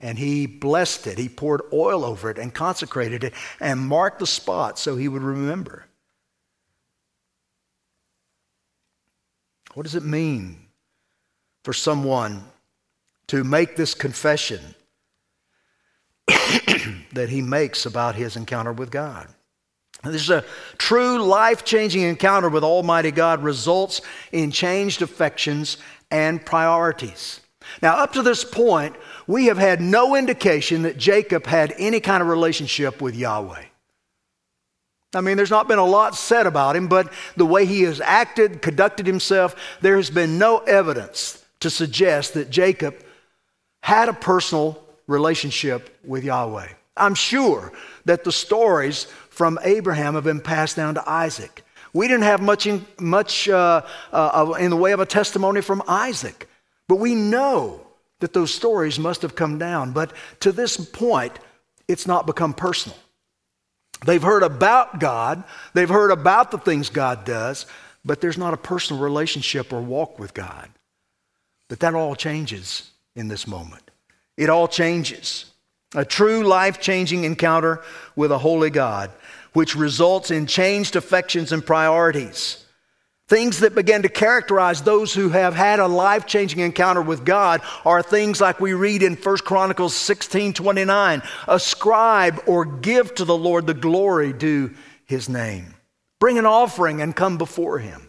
And 0.00 0.18
he 0.18 0.46
blessed 0.46 1.06
it. 1.06 1.16
He 1.16 1.28
poured 1.28 1.62
oil 1.72 2.04
over 2.04 2.28
it 2.28 2.38
and 2.38 2.52
consecrated 2.52 3.22
it 3.22 3.34
and 3.60 3.78
marked 3.78 4.18
the 4.18 4.26
spot 4.26 4.80
so 4.80 4.96
he 4.96 5.06
would 5.06 5.22
remember. 5.22 5.86
What 9.74 9.84
does 9.84 9.94
it 9.94 10.04
mean 10.04 10.66
for 11.64 11.72
someone 11.72 12.44
to 13.28 13.44
make 13.44 13.76
this 13.76 13.94
confession 13.94 14.60
that 16.26 17.28
he 17.28 17.40
makes 17.40 17.86
about 17.86 18.14
his 18.14 18.36
encounter 18.36 18.72
with 18.72 18.90
God? 18.90 19.28
This 20.04 20.22
is 20.22 20.30
a 20.30 20.44
true 20.78 21.22
life 21.22 21.64
changing 21.64 22.02
encounter 22.02 22.48
with 22.48 22.64
Almighty 22.64 23.12
God 23.12 23.42
results 23.42 24.00
in 24.32 24.50
changed 24.50 25.00
affections 25.00 25.78
and 26.10 26.44
priorities. 26.44 27.40
Now, 27.80 27.96
up 27.96 28.12
to 28.14 28.22
this 28.22 28.44
point, 28.44 28.96
we 29.26 29.46
have 29.46 29.58
had 29.58 29.80
no 29.80 30.16
indication 30.16 30.82
that 30.82 30.98
Jacob 30.98 31.46
had 31.46 31.72
any 31.78 32.00
kind 32.00 32.20
of 32.20 32.28
relationship 32.28 33.00
with 33.00 33.14
Yahweh. 33.14 33.62
I 35.14 35.20
mean, 35.20 35.36
there's 35.36 35.50
not 35.50 35.68
been 35.68 35.78
a 35.78 35.84
lot 35.84 36.16
said 36.16 36.46
about 36.46 36.74
him, 36.74 36.88
but 36.88 37.12
the 37.36 37.44
way 37.44 37.66
he 37.66 37.82
has 37.82 38.00
acted, 38.00 38.62
conducted 38.62 39.06
himself, 39.06 39.54
there 39.80 39.96
has 39.96 40.10
been 40.10 40.38
no 40.38 40.58
evidence 40.58 41.44
to 41.60 41.70
suggest 41.70 42.34
that 42.34 42.50
Jacob 42.50 42.94
had 43.82 44.08
a 44.08 44.14
personal 44.14 44.82
relationship 45.06 45.98
with 46.04 46.24
Yahweh. 46.24 46.68
I'm 46.96 47.14
sure 47.14 47.72
that 48.04 48.24
the 48.24 48.32
stories 48.32 49.04
from 49.28 49.58
Abraham 49.62 50.14
have 50.14 50.24
been 50.24 50.40
passed 50.40 50.76
down 50.76 50.94
to 50.94 51.10
Isaac. 51.10 51.64
We 51.92 52.08
didn't 52.08 52.24
have 52.24 52.40
much, 52.40 52.66
in, 52.66 52.86
much 52.98 53.48
uh, 53.48 53.82
uh, 54.12 54.54
in 54.58 54.70
the 54.70 54.76
way 54.76 54.92
of 54.92 55.00
a 55.00 55.06
testimony 55.06 55.60
from 55.60 55.82
Isaac, 55.86 56.48
but 56.88 56.96
we 56.96 57.14
know 57.14 57.86
that 58.20 58.32
those 58.32 58.52
stories 58.54 58.98
must 58.98 59.22
have 59.22 59.34
come 59.34 59.58
down. 59.58 59.92
But 59.92 60.12
to 60.40 60.52
this 60.52 60.76
point, 60.76 61.38
it's 61.88 62.06
not 62.06 62.26
become 62.26 62.54
personal. 62.54 62.96
They've 64.04 64.22
heard 64.22 64.42
about 64.42 64.98
God, 64.98 65.44
they've 65.74 65.88
heard 65.88 66.10
about 66.10 66.50
the 66.50 66.58
things 66.58 66.88
God 66.88 67.24
does, 67.24 67.66
but 68.04 68.20
there's 68.20 68.38
not 68.38 68.54
a 68.54 68.58
personal 68.58 69.02
relationship 69.02 69.72
or 69.72 69.80
walk 69.80 70.18
with 70.18 70.34
God. 70.34 70.68
But 71.68 71.80
that 71.80 71.94
all 71.94 72.16
changes 72.16 72.90
in 73.14 73.28
this 73.28 73.46
moment. 73.46 73.90
It 74.36 74.50
all 74.50 74.66
changes. 74.66 75.46
A 75.94 76.04
true 76.04 76.42
life 76.42 76.80
changing 76.80 77.24
encounter 77.24 77.80
with 78.16 78.32
a 78.32 78.38
holy 78.38 78.70
God 78.70 79.10
which 79.52 79.76
results 79.76 80.30
in 80.30 80.46
changed 80.46 80.96
affections 80.96 81.52
and 81.52 81.64
priorities. 81.64 82.61
Things 83.32 83.60
that 83.60 83.74
begin 83.74 84.02
to 84.02 84.10
characterize 84.10 84.82
those 84.82 85.14
who 85.14 85.30
have 85.30 85.54
had 85.54 85.78
a 85.78 85.86
life 85.86 86.26
changing 86.26 86.60
encounter 86.60 87.00
with 87.00 87.24
God 87.24 87.62
are 87.82 88.02
things 88.02 88.42
like 88.42 88.60
we 88.60 88.74
read 88.74 89.02
in 89.02 89.14
1 89.14 89.36
Chronicles 89.38 89.96
16 89.96 90.52
29 90.52 91.22
ascribe 91.48 92.42
or 92.46 92.66
give 92.66 93.14
to 93.14 93.24
the 93.24 93.34
Lord 93.34 93.66
the 93.66 93.72
glory 93.72 94.34
due 94.34 94.74
his 95.06 95.30
name. 95.30 95.74
Bring 96.20 96.36
an 96.36 96.44
offering 96.44 97.00
and 97.00 97.16
come 97.16 97.38
before 97.38 97.78
him. 97.78 98.06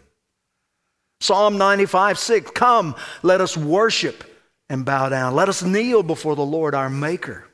Psalm 1.20 1.56
95 1.56 2.18
6 2.18 2.50
Come, 2.50 2.94
let 3.22 3.40
us 3.40 3.56
worship 3.56 4.24
and 4.68 4.84
bow 4.84 5.08
down. 5.08 5.34
Let 5.34 5.48
us 5.48 5.62
kneel 5.62 6.02
before 6.02 6.36
the 6.36 6.42
Lord 6.42 6.74
our 6.74 6.90
Maker. 6.90 7.46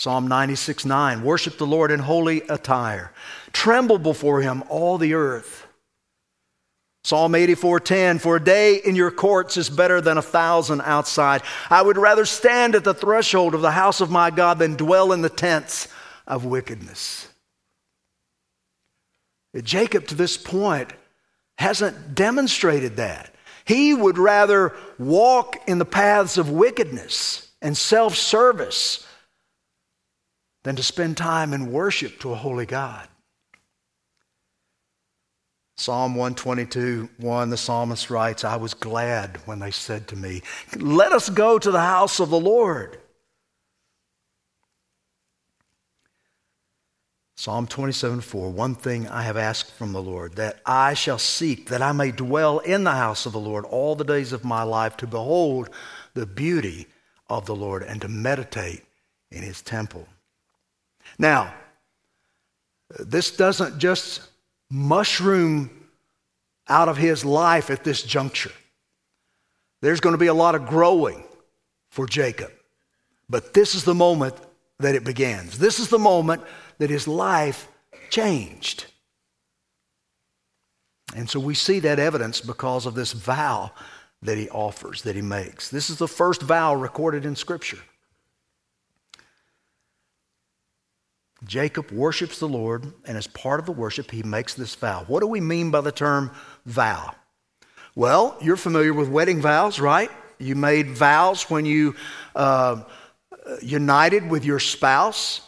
Psalm 0.00 0.28
96 0.28 0.86
9, 0.86 1.22
worship 1.22 1.58
the 1.58 1.66
Lord 1.66 1.90
in 1.90 2.00
holy 2.00 2.40
attire. 2.48 3.12
Tremble 3.52 3.98
before 3.98 4.40
him, 4.40 4.62
all 4.68 4.98
the 4.98 5.14
earth. 5.14 5.66
Psalm 7.02 7.34
84 7.34 7.80
10, 7.80 8.18
for 8.18 8.36
a 8.36 8.44
day 8.44 8.76
in 8.76 8.94
your 8.94 9.10
courts 9.10 9.56
is 9.56 9.70
better 9.70 10.00
than 10.00 10.18
a 10.18 10.22
thousand 10.22 10.82
outside. 10.82 11.42
I 11.70 11.80
would 11.80 11.96
rather 11.96 12.26
stand 12.26 12.74
at 12.74 12.84
the 12.84 12.94
threshold 12.94 13.54
of 13.54 13.62
the 13.62 13.70
house 13.70 14.00
of 14.00 14.10
my 14.10 14.30
God 14.30 14.58
than 14.58 14.76
dwell 14.76 15.12
in 15.12 15.22
the 15.22 15.30
tents 15.30 15.88
of 16.26 16.44
wickedness. 16.44 17.28
Jacob, 19.62 20.06
to 20.08 20.14
this 20.14 20.36
point, 20.36 20.92
hasn't 21.58 22.14
demonstrated 22.14 22.96
that. 22.96 23.34
He 23.64 23.94
would 23.94 24.18
rather 24.18 24.74
walk 24.98 25.56
in 25.66 25.78
the 25.78 25.84
paths 25.84 26.38
of 26.38 26.50
wickedness 26.50 27.50
and 27.62 27.76
self 27.76 28.14
service 28.14 29.06
than 30.62 30.76
to 30.76 30.82
spend 30.82 31.16
time 31.16 31.52
in 31.52 31.72
worship 31.72 32.20
to 32.20 32.32
a 32.32 32.36
holy 32.36 32.66
God. 32.66 33.08
Psalm 35.80 36.14
122, 36.14 37.08
1, 37.16 37.48
the 37.48 37.56
psalmist 37.56 38.10
writes, 38.10 38.44
I 38.44 38.56
was 38.56 38.74
glad 38.74 39.38
when 39.46 39.60
they 39.60 39.70
said 39.70 40.06
to 40.08 40.16
me, 40.16 40.42
Let 40.76 41.10
us 41.10 41.30
go 41.30 41.58
to 41.58 41.70
the 41.70 41.80
house 41.80 42.20
of 42.20 42.28
the 42.28 42.38
Lord. 42.38 42.98
Psalm 47.34 47.66
27, 47.66 48.20
4, 48.20 48.50
one 48.50 48.74
thing 48.74 49.08
I 49.08 49.22
have 49.22 49.38
asked 49.38 49.72
from 49.72 49.92
the 49.92 50.02
Lord, 50.02 50.36
that 50.36 50.60
I 50.66 50.92
shall 50.92 51.18
seek, 51.18 51.70
that 51.70 51.80
I 51.80 51.92
may 51.92 52.10
dwell 52.10 52.58
in 52.58 52.84
the 52.84 52.92
house 52.92 53.24
of 53.24 53.32
the 53.32 53.40
Lord 53.40 53.64
all 53.64 53.96
the 53.96 54.04
days 54.04 54.34
of 54.34 54.44
my 54.44 54.62
life, 54.62 54.98
to 54.98 55.06
behold 55.06 55.70
the 56.12 56.26
beauty 56.26 56.88
of 57.30 57.46
the 57.46 57.56
Lord 57.56 57.82
and 57.84 58.02
to 58.02 58.08
meditate 58.08 58.84
in 59.30 59.42
his 59.42 59.62
temple. 59.62 60.06
Now, 61.18 61.54
this 62.98 63.34
doesn't 63.34 63.78
just 63.78 64.29
mushroom 64.70 65.70
out 66.68 66.88
of 66.88 66.96
his 66.96 67.24
life 67.24 67.70
at 67.70 67.84
this 67.84 68.02
juncture. 68.02 68.52
There's 69.82 70.00
going 70.00 70.14
to 70.14 70.18
be 70.18 70.28
a 70.28 70.34
lot 70.34 70.54
of 70.54 70.66
growing 70.66 71.24
for 71.90 72.06
Jacob. 72.06 72.52
But 73.28 73.54
this 73.54 73.74
is 73.74 73.84
the 73.84 73.94
moment 73.94 74.34
that 74.78 74.94
it 74.94 75.04
begins. 75.04 75.58
This 75.58 75.78
is 75.78 75.88
the 75.88 75.98
moment 75.98 76.42
that 76.78 76.90
his 76.90 77.08
life 77.08 77.68
changed. 78.10 78.86
And 81.14 81.28
so 81.28 81.40
we 81.40 81.54
see 81.54 81.80
that 81.80 81.98
evidence 81.98 82.40
because 82.40 82.86
of 82.86 82.94
this 82.94 83.12
vow 83.12 83.72
that 84.22 84.38
he 84.38 84.48
offers, 84.50 85.02
that 85.02 85.16
he 85.16 85.22
makes. 85.22 85.68
This 85.68 85.90
is 85.90 85.98
the 85.98 86.08
first 86.08 86.42
vow 86.42 86.74
recorded 86.74 87.24
in 87.24 87.34
Scripture. 87.34 87.78
Jacob 91.46 91.90
worships 91.90 92.38
the 92.38 92.48
Lord, 92.48 92.92
and 93.06 93.16
as 93.16 93.26
part 93.26 93.60
of 93.60 93.66
the 93.66 93.72
worship, 93.72 94.10
he 94.10 94.22
makes 94.22 94.54
this 94.54 94.74
vow. 94.74 95.04
What 95.06 95.20
do 95.20 95.26
we 95.26 95.40
mean 95.40 95.70
by 95.70 95.80
the 95.80 95.92
term 95.92 96.30
vow? 96.66 97.14
Well, 97.94 98.36
you're 98.40 98.56
familiar 98.56 98.92
with 98.92 99.08
wedding 99.08 99.40
vows, 99.40 99.80
right? 99.80 100.10
You 100.38 100.54
made 100.54 100.90
vows 100.90 101.50
when 101.50 101.64
you 101.64 101.96
uh, 102.34 102.82
united 103.62 104.28
with 104.28 104.44
your 104.44 104.58
spouse. 104.58 105.40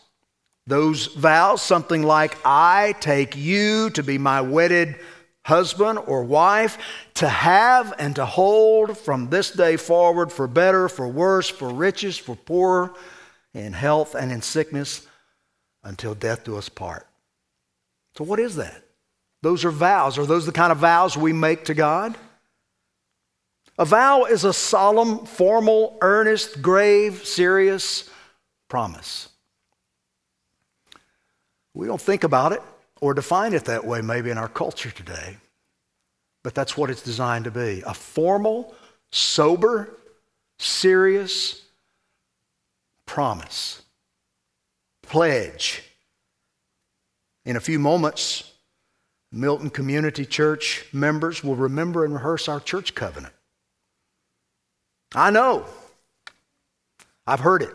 Those 0.67 1.07
vows, 1.07 1.61
something 1.61 2.03
like, 2.03 2.37
I 2.45 2.95
take 3.01 3.37
you 3.37 3.91
to 3.91 4.03
be 4.03 4.19
my 4.19 4.41
wedded 4.41 4.97
husband 5.45 5.99
or 6.07 6.23
wife, 6.23 6.79
to 7.15 7.29
have 7.29 7.93
and 7.99 8.15
to 8.17 8.25
hold 8.25 8.97
from 8.97 9.29
this 9.29 9.51
day 9.51 9.77
forward 9.77 10.31
for 10.31 10.47
better, 10.47 10.89
for 10.89 11.09
worse, 11.09 11.49
for 11.49 11.69
riches, 11.69 12.17
for 12.17 12.37
poorer, 12.37 12.95
in 13.55 13.73
health 13.73 14.15
and 14.15 14.33
in 14.33 14.41
sickness, 14.41 15.07
until 15.85 16.15
death 16.15 16.45
do 16.45 16.57
us 16.57 16.69
part. 16.69 17.07
So, 18.17 18.25
what 18.25 18.39
is 18.39 18.57
that? 18.57 18.83
Those 19.43 19.65
are 19.65 19.71
vows. 19.71 20.19
Are 20.19 20.27
those 20.27 20.47
the 20.47 20.53
kind 20.53 20.73
of 20.73 20.79
vows 20.79 21.17
we 21.17 21.33
make 21.33 21.65
to 21.65 21.75
God? 21.75 22.17
A 23.79 23.85
vow 23.85 24.25
is 24.25 24.45
a 24.45 24.53
solemn, 24.53 25.27
formal, 25.27 25.99
earnest, 26.01 26.63
grave, 26.63 27.27
serious 27.27 28.09
promise. 28.69 29.29
We 31.75 31.87
don't 31.87 32.01
think 32.01 32.23
about 32.23 32.53
it 32.53 32.63
or 33.01 33.15
define 33.15 33.55
it 33.55 33.65
that 33.65 33.85
way 33.85 34.03
maybe 34.03 34.31
in 34.31 34.39
our 34.39 34.49
culture 34.49 34.91
today, 34.91 35.39
but 36.43 36.55
that's 36.55 36.77
what 36.77 36.91
it's 36.91 37.03
designed 37.03 37.47
to 37.47 37.51
be 37.51 37.83
a 37.87 37.95
formal, 37.95 38.75
sober, 39.11 39.97
serious 40.59 41.63
promise, 43.07 43.83
pledge. 45.13 45.83
In 47.45 47.57
a 47.57 47.61
few 47.61 47.79
moments, 47.79 48.51
Milton 49.31 49.69
Community 49.69 50.25
Church 50.25 50.87
members 50.91 51.45
will 51.45 51.55
remember 51.55 52.07
and 52.07 52.15
rehearse 52.15 52.49
our 52.49 52.59
church 52.59 52.95
covenant. 52.95 53.35
I 55.15 55.31
know. 55.31 55.67
I've 57.27 57.41
heard 57.41 57.61
it. 57.61 57.75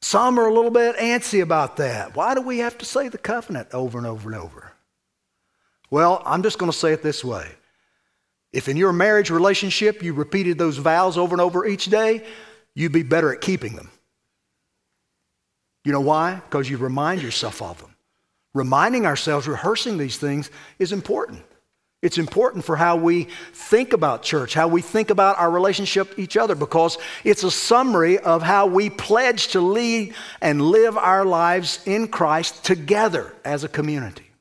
Some 0.00 0.40
are 0.40 0.46
a 0.46 0.54
little 0.54 0.70
bit 0.70 0.96
antsy 0.96 1.42
about 1.42 1.76
that. 1.76 2.16
Why 2.16 2.34
do 2.34 2.40
we 2.40 2.58
have 2.58 2.78
to 2.78 2.86
say 2.86 3.08
the 3.08 3.18
covenant 3.18 3.68
over 3.74 3.98
and 3.98 4.06
over 4.06 4.32
and 4.32 4.40
over? 4.40 4.72
Well, 5.90 6.22
I'm 6.24 6.42
just 6.42 6.58
going 6.58 6.72
to 6.72 6.76
say 6.76 6.94
it 6.94 7.02
this 7.02 7.22
way. 7.22 7.46
If 8.50 8.66
in 8.66 8.78
your 8.78 8.94
marriage 8.94 9.28
relationship 9.28 10.02
you 10.02 10.14
repeated 10.14 10.56
those 10.56 10.78
vows 10.78 11.18
over 11.18 11.34
and 11.34 11.40
over 11.42 11.66
each 11.66 11.84
day, 11.84 12.24
you'd 12.74 12.92
be 12.92 13.02
better 13.02 13.30
at 13.30 13.42
keeping 13.42 13.76
them. 13.76 13.90
You 15.84 15.92
know 15.92 16.00
why? 16.00 16.36
Because 16.36 16.70
you 16.70 16.76
remind 16.76 17.22
yourself 17.22 17.60
of 17.60 17.80
them. 17.80 17.94
Reminding 18.54 19.06
ourselves, 19.06 19.48
rehearsing 19.48 19.98
these 19.98 20.18
things 20.18 20.50
is 20.78 20.92
important. 20.92 21.42
It's 22.02 22.18
important 22.18 22.64
for 22.64 22.74
how 22.74 22.96
we 22.96 23.28
think 23.52 23.92
about 23.92 24.24
church, 24.24 24.54
how 24.54 24.66
we 24.66 24.82
think 24.82 25.10
about 25.10 25.38
our 25.38 25.50
relationship 25.50 26.18
each 26.18 26.36
other, 26.36 26.56
because 26.56 26.98
it's 27.22 27.44
a 27.44 27.50
summary 27.50 28.18
of 28.18 28.42
how 28.42 28.66
we 28.66 28.90
pledge 28.90 29.48
to 29.48 29.60
lead 29.60 30.14
and 30.40 30.60
live 30.60 30.98
our 30.98 31.24
lives 31.24 31.80
in 31.86 32.08
Christ 32.08 32.64
together 32.64 33.32
as 33.44 33.62
a 33.62 33.68
community. 33.68 34.31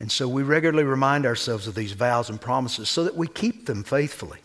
And 0.00 0.12
so 0.12 0.28
we 0.28 0.42
regularly 0.42 0.84
remind 0.84 1.26
ourselves 1.26 1.66
of 1.66 1.74
these 1.74 1.92
vows 1.92 2.30
and 2.30 2.40
promises 2.40 2.88
so 2.88 3.04
that 3.04 3.16
we 3.16 3.26
keep 3.26 3.66
them 3.66 3.82
faithfully. 3.82 4.38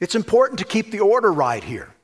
It's 0.00 0.14
important 0.14 0.58
to 0.58 0.64
keep 0.64 0.90
the 0.90 1.00
order 1.00 1.32
right 1.32 1.64
here. 1.64 1.94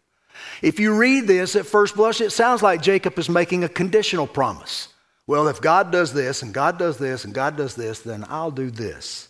If 0.62 0.80
you 0.80 0.96
read 0.96 1.26
this 1.26 1.56
at 1.56 1.66
first 1.66 1.96
blush, 1.96 2.20
it 2.20 2.30
sounds 2.30 2.62
like 2.62 2.82
Jacob 2.82 3.18
is 3.18 3.28
making 3.28 3.64
a 3.64 3.68
conditional 3.68 4.26
promise. 4.26 4.88
Well, 5.26 5.48
if 5.48 5.60
God 5.60 5.92
does 5.92 6.12
this, 6.12 6.42
and 6.42 6.54
God 6.54 6.78
does 6.78 6.96
this, 6.96 7.24
and 7.24 7.34
God 7.34 7.56
does 7.56 7.74
this, 7.74 8.00
then 8.00 8.24
I'll 8.28 8.50
do 8.50 8.70
this. 8.70 9.28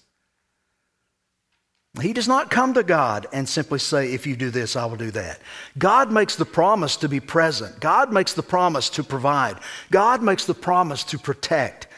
He 2.00 2.12
does 2.12 2.28
not 2.28 2.50
come 2.50 2.74
to 2.74 2.84
God 2.84 3.26
and 3.32 3.48
simply 3.48 3.80
say, 3.80 4.12
If 4.12 4.26
you 4.26 4.36
do 4.36 4.50
this, 4.50 4.76
I 4.76 4.86
will 4.86 4.96
do 4.96 5.10
that. 5.10 5.40
God 5.76 6.12
makes 6.12 6.36
the 6.36 6.44
promise 6.44 6.96
to 6.98 7.08
be 7.08 7.18
present. 7.18 7.80
God 7.80 8.12
makes 8.12 8.32
the 8.32 8.44
promise 8.44 8.88
to 8.90 9.02
provide. 9.02 9.58
God 9.90 10.22
makes 10.22 10.44
the 10.44 10.54
promise 10.54 11.02
to 11.04 11.18
protect. 11.18 11.88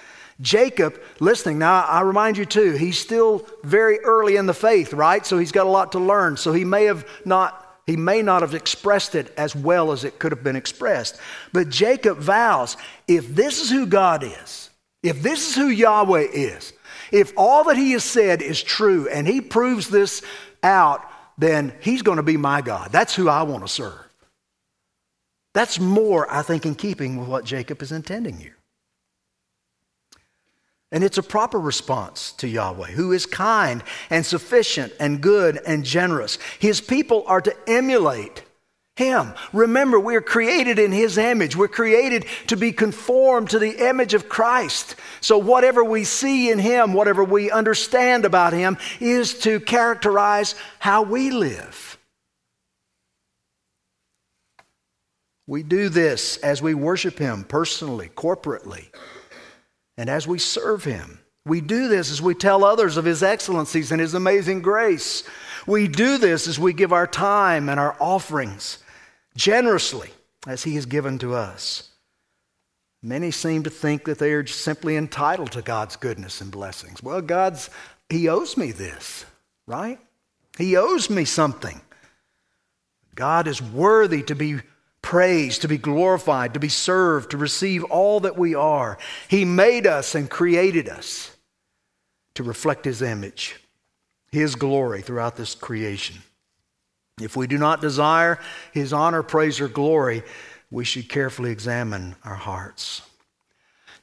Jacob, 0.43 1.01
listening, 1.21 1.59
now 1.59 1.85
I 1.85 2.03
remind 2.03 2.37
you 2.37 2.45
too, 2.45 2.73
he's 2.73 2.99
still 2.99 3.47
very 3.63 4.01
early 4.01 4.37
in 4.37 4.47
the 4.47 4.55
faith, 4.55 4.93
right? 4.93 5.25
So 5.25 5.39
he's 5.39 5.53
got 5.53 5.67
a 5.67 5.71
lot 5.71 5.93
to 5.93 6.01
learn. 6.01 6.37
So 6.37 6.53
he 6.53 6.65
may 6.65 6.85
have 6.85 7.07
not 7.25 7.61
he 7.85 7.97
may 7.97 8.23
not 8.23 8.43
have 8.43 8.55
expressed 8.55 9.17
it 9.17 9.35
as 9.37 9.57
well 9.57 9.91
as 9.91 10.05
it 10.05 10.21
could 10.21 10.31
have 10.31 10.45
been 10.45 10.55
expressed. 10.55 11.19
But 11.53 11.69
Jacob 11.69 12.19
vows 12.19 12.77
if 13.09 13.35
this 13.35 13.61
is 13.61 13.71
who 13.71 13.87
God 13.87 14.23
is, 14.23 14.71
if 15.03 15.23
this 15.23 15.49
is 15.49 15.55
who 15.57 15.69
Yahweh 15.69 16.29
is, 16.33 16.73
if 17.11 17.33
all 17.37 17.65
that 17.65 17.77
he 17.77 17.93
has 17.93 18.05
said 18.05 18.41
is 18.41 18.63
true 18.63 19.09
and 19.09 19.27
he 19.27 19.41
proves 19.41 19.89
this 19.89 20.23
out, 20.63 21.03
then 21.39 21.73
he's 21.81 22.03
going 22.03 22.17
to 22.17 22.23
be 22.23 22.37
my 22.37 22.63
God. 22.63 22.93
That's 22.93 23.15
who 23.15 23.29
I 23.29 23.43
want 23.43 23.65
to 23.65 23.69
serve. 23.69 23.99
That's 25.55 25.79
more, 25.79 26.33
I 26.33 26.43
think, 26.43 26.65
in 26.65 26.75
keeping 26.75 27.19
with 27.19 27.29
what 27.29 27.45
Jacob 27.45 27.83
is 27.83 27.93
intending 27.93 28.39
here. 28.39 28.57
And 30.93 31.03
it's 31.03 31.17
a 31.17 31.23
proper 31.23 31.59
response 31.59 32.33
to 32.33 32.47
Yahweh, 32.47 32.91
who 32.91 33.13
is 33.13 33.25
kind 33.25 33.83
and 34.11 34.27
sufficient 34.27 34.93
and 35.01 35.23
good 35.23 35.59
and 35.67 35.85
generous. 35.85 36.37
His 36.59 36.83
people 36.83 37.25
are 37.27 37.41
to 37.41 37.57
emulate 37.67 38.43
him. 38.97 39.33
Remember, 39.55 39.99
we're 39.99 40.21
created 40.21 40.79
in 40.79 40.93
his 40.93 41.17
image. 41.17 41.57
We're 41.57 41.67
created 41.67 42.27
to 42.49 42.59
be 42.59 42.73
conformed 42.73 43.49
to 43.51 43.59
the 43.59 43.89
image 43.89 44.13
of 44.13 44.29
Christ. 44.29 44.97
So, 45.23 45.39
whatever 45.39 45.83
we 45.83 46.05
see 46.05 46.51
in 46.51 46.59
him, 46.59 46.93
whatever 46.93 47.25
we 47.25 47.51
understand 47.51 48.27
about 48.27 48.53
him, 48.53 48.77
is 49.01 49.39
to 49.41 49.61
characterize 49.61 50.55
how 50.79 51.05
we 51.05 51.31
live. 51.31 51.97
We 55.47 55.63
do 55.63 55.89
this 55.89 56.37
as 56.37 56.61
we 56.61 56.75
worship 56.75 57.19
him 57.19 57.45
personally, 57.45 58.11
corporately 58.15 58.89
and 59.97 60.09
as 60.09 60.27
we 60.27 60.39
serve 60.39 60.85
Him. 60.85 61.21
We 61.45 61.61
do 61.61 61.89
this 61.89 62.11
as 62.11 62.23
we 62.23 62.35
tell 62.35 62.65
others 62.65 62.97
of 62.97 63.05
His 63.05 63.23
excellencies 63.23 63.91
and 63.91 64.01
His 64.01 64.15
amazing 64.15 64.63
grace. 64.63 65.25
We 65.67 65.89
do 65.89 66.19
this 66.19 66.47
as 66.47 66.59
we 66.59 66.73
give 66.73 66.93
our 66.93 67.07
time 67.07 67.69
and 67.69 67.81
our 67.81 67.97
offerings 67.99 68.79
generously 69.37 70.11
as 70.47 70.63
He 70.63 70.75
has 70.77 70.87
given 70.87 71.19
to 71.19 71.35
us. 71.35 71.89
Many 73.03 73.33
seem 73.33 73.65
to 73.65 73.71
think 73.71 74.05
that 74.05 74.19
they 74.19 74.33
are 74.33 74.47
simply 74.47 74.97
entitled 74.97 75.51
to 75.53 75.63
God's 75.63 75.97
goodness 75.97 76.41
and 76.41 76.53
blessings. 76.53 77.03
Well, 77.03 77.21
God's, 77.21 77.69
He 78.09 78.29
owes 78.29 78.57
me 78.57 78.71
this, 78.71 79.25
right? 79.67 79.99
He 80.57 80.77
owes 80.77 81.11
me 81.11 81.25
something. 81.25 81.81
God 83.15 83.49
is 83.49 83.61
worthy 83.61 84.23
to 84.23 84.35
be 84.35 84.61
praised, 85.03 85.63
to 85.63 85.69
be 85.69 85.79
glorified, 85.79 86.55
to 86.55 86.61
be 86.61 86.69
served, 86.69 87.31
to 87.33 87.37
receive 87.37 87.85
all 87.85 88.21
that 88.21 88.39
we 88.39 88.55
are. 88.55 88.97
He 89.29 89.45
made 89.45 89.87
us 89.87 90.15
and 90.15 90.31
created 90.31 90.89
us 90.89 91.37
to 92.35 92.43
reflect 92.43 92.85
His 92.85 93.03
image, 93.03 93.61
His 94.31 94.55
glory 94.55 95.03
throughout 95.03 95.37
this 95.37 95.55
creation. 95.55 96.17
If 97.21 97.37
we 97.37 97.47
do 97.47 97.59
not 97.59 97.81
desire 97.81 98.39
His 98.73 98.93
honor, 98.93 99.23
praise, 99.23 99.61
or 99.61 99.69
glory, 99.69 100.23
we 100.71 100.85
should 100.85 101.09
carefully 101.09 101.51
examine 101.51 102.17
our 102.25 102.37
hearts. 102.37 103.03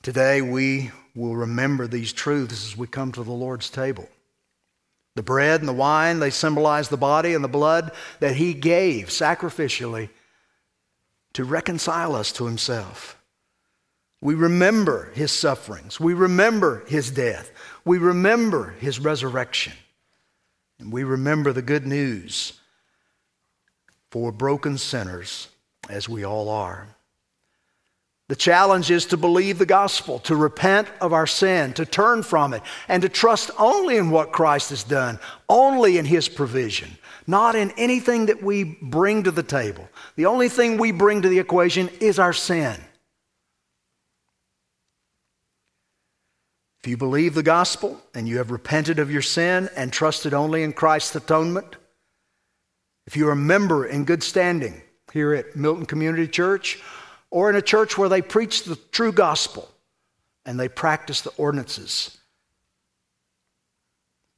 Today, 0.03 0.41
we 0.41 0.91
will 1.15 1.35
remember 1.35 1.87
these 1.87 2.13
truths 2.13 2.67
as 2.67 2.77
we 2.77 2.87
come 2.87 3.11
to 3.13 3.23
the 3.23 3.31
Lord's 3.31 3.69
table. 3.69 4.07
The 5.15 5.23
bread 5.23 5.59
and 5.59 5.67
the 5.67 5.73
wine, 5.73 6.19
they 6.19 6.29
symbolize 6.29 6.87
the 6.87 6.97
body 6.97 7.33
and 7.33 7.43
the 7.43 7.49
blood 7.49 7.91
that 8.19 8.35
He 8.35 8.53
gave 8.53 9.07
sacrificially 9.07 10.09
to 11.33 11.43
reconcile 11.43 12.15
us 12.15 12.31
to 12.33 12.45
himself. 12.45 13.17
We 14.21 14.35
remember 14.35 15.11
his 15.13 15.31
sufferings. 15.31 15.99
We 15.99 16.13
remember 16.13 16.83
his 16.87 17.11
death. 17.11 17.51
We 17.85 17.97
remember 17.97 18.75
his 18.79 18.99
resurrection. 18.99 19.73
And 20.79 20.91
we 20.91 21.03
remember 21.03 21.53
the 21.53 21.61
good 21.61 21.85
news 21.85 22.59
for 24.11 24.31
broken 24.31 24.77
sinners, 24.77 25.49
as 25.89 26.09
we 26.09 26.23
all 26.23 26.49
are. 26.49 26.87
The 28.27 28.35
challenge 28.35 28.91
is 28.91 29.07
to 29.07 29.17
believe 29.17 29.57
the 29.57 29.65
gospel, 29.65 30.19
to 30.19 30.35
repent 30.35 30.87
of 31.01 31.13
our 31.13 31.25
sin, 31.25 31.73
to 31.73 31.85
turn 31.85 32.21
from 32.21 32.53
it, 32.53 32.61
and 32.87 33.01
to 33.01 33.09
trust 33.09 33.49
only 33.57 33.97
in 33.97 34.11
what 34.11 34.31
Christ 34.31 34.69
has 34.69 34.83
done, 34.83 35.19
only 35.49 35.97
in 35.97 36.05
his 36.05 36.29
provision, 36.29 36.97
not 37.29 37.55
in 37.55 37.71
anything 37.77 38.25
that 38.25 38.41
we 38.41 38.63
bring 38.63 39.23
to 39.23 39.31
the 39.31 39.43
table. 39.43 39.87
The 40.15 40.25
only 40.25 40.49
thing 40.49 40.77
we 40.77 40.91
bring 40.91 41.21
to 41.21 41.29
the 41.29 41.39
equation 41.39 41.89
is 41.99 42.17
our 42.17 42.33
sin. 42.33 42.75
If 46.81 46.87
you 46.87 46.97
believe 46.97 47.35
the 47.35 47.43
gospel 47.43 48.01
and 48.15 48.27
you 48.27 48.37
have 48.37 48.51
repented 48.51 48.99
of 48.99 49.11
your 49.11 49.21
sin 49.21 49.69
and 49.75 49.93
trusted 49.93 50.33
only 50.33 50.63
in 50.63 50.73
Christ's 50.73 51.17
atonement, 51.17 51.75
if 53.05 53.15
you're 53.15 53.31
a 53.31 53.35
member 53.35 53.85
in 53.85 54.05
good 54.05 54.23
standing 54.23 54.81
here 55.13 55.33
at 55.33 55.55
Milton 55.55 55.85
Community 55.85 56.27
Church 56.27 56.79
or 57.29 57.49
in 57.49 57.55
a 57.55 57.61
church 57.61 57.97
where 57.97 58.09
they 58.09 58.21
preach 58.21 58.63
the 58.63 58.75
true 58.91 59.11
gospel 59.11 59.69
and 60.45 60.59
they 60.59 60.69
practice 60.69 61.21
the 61.21 61.31
ordinances 61.31 62.18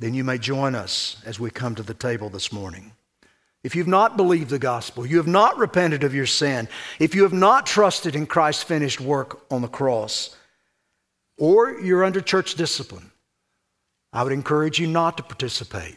then 0.02 0.16
you 0.16 0.24
may 0.24 0.40
join 0.40 0.74
us 0.74 1.18
as 1.26 1.40
we 1.40 1.52
come 1.52 1.76
to 1.76 1.84
the 1.84 1.94
table 1.94 2.30
this 2.30 2.52
morning. 2.52 2.92
if 3.64 3.76
you've 3.76 3.88
not 3.88 4.18
believed 4.18 4.50
the 4.50 4.58
gospel, 4.58 5.06
you 5.06 5.18
have 5.18 5.28
not 5.28 5.56
repented 5.60 6.04
of 6.04 6.16
your 6.16 6.26
sin, 6.26 6.68
if 6.98 7.14
you 7.14 7.22
have 7.22 7.34
not 7.34 7.68
trusted 7.68 8.16
in 8.16 8.26
Christ's 8.26 8.64
finished 8.64 9.00
work 9.00 9.44
on 9.52 9.62
the 9.62 9.68
cross, 9.68 10.36
or 11.38 11.80
you're 11.80 12.04
under 12.04 12.22
church 12.22 12.56
discipline, 12.56 13.12
I 14.12 14.24
would 14.24 14.34
encourage 14.34 14.80
you 14.80 14.88
not 14.88 15.18
to 15.18 15.24
participate. 15.24 15.96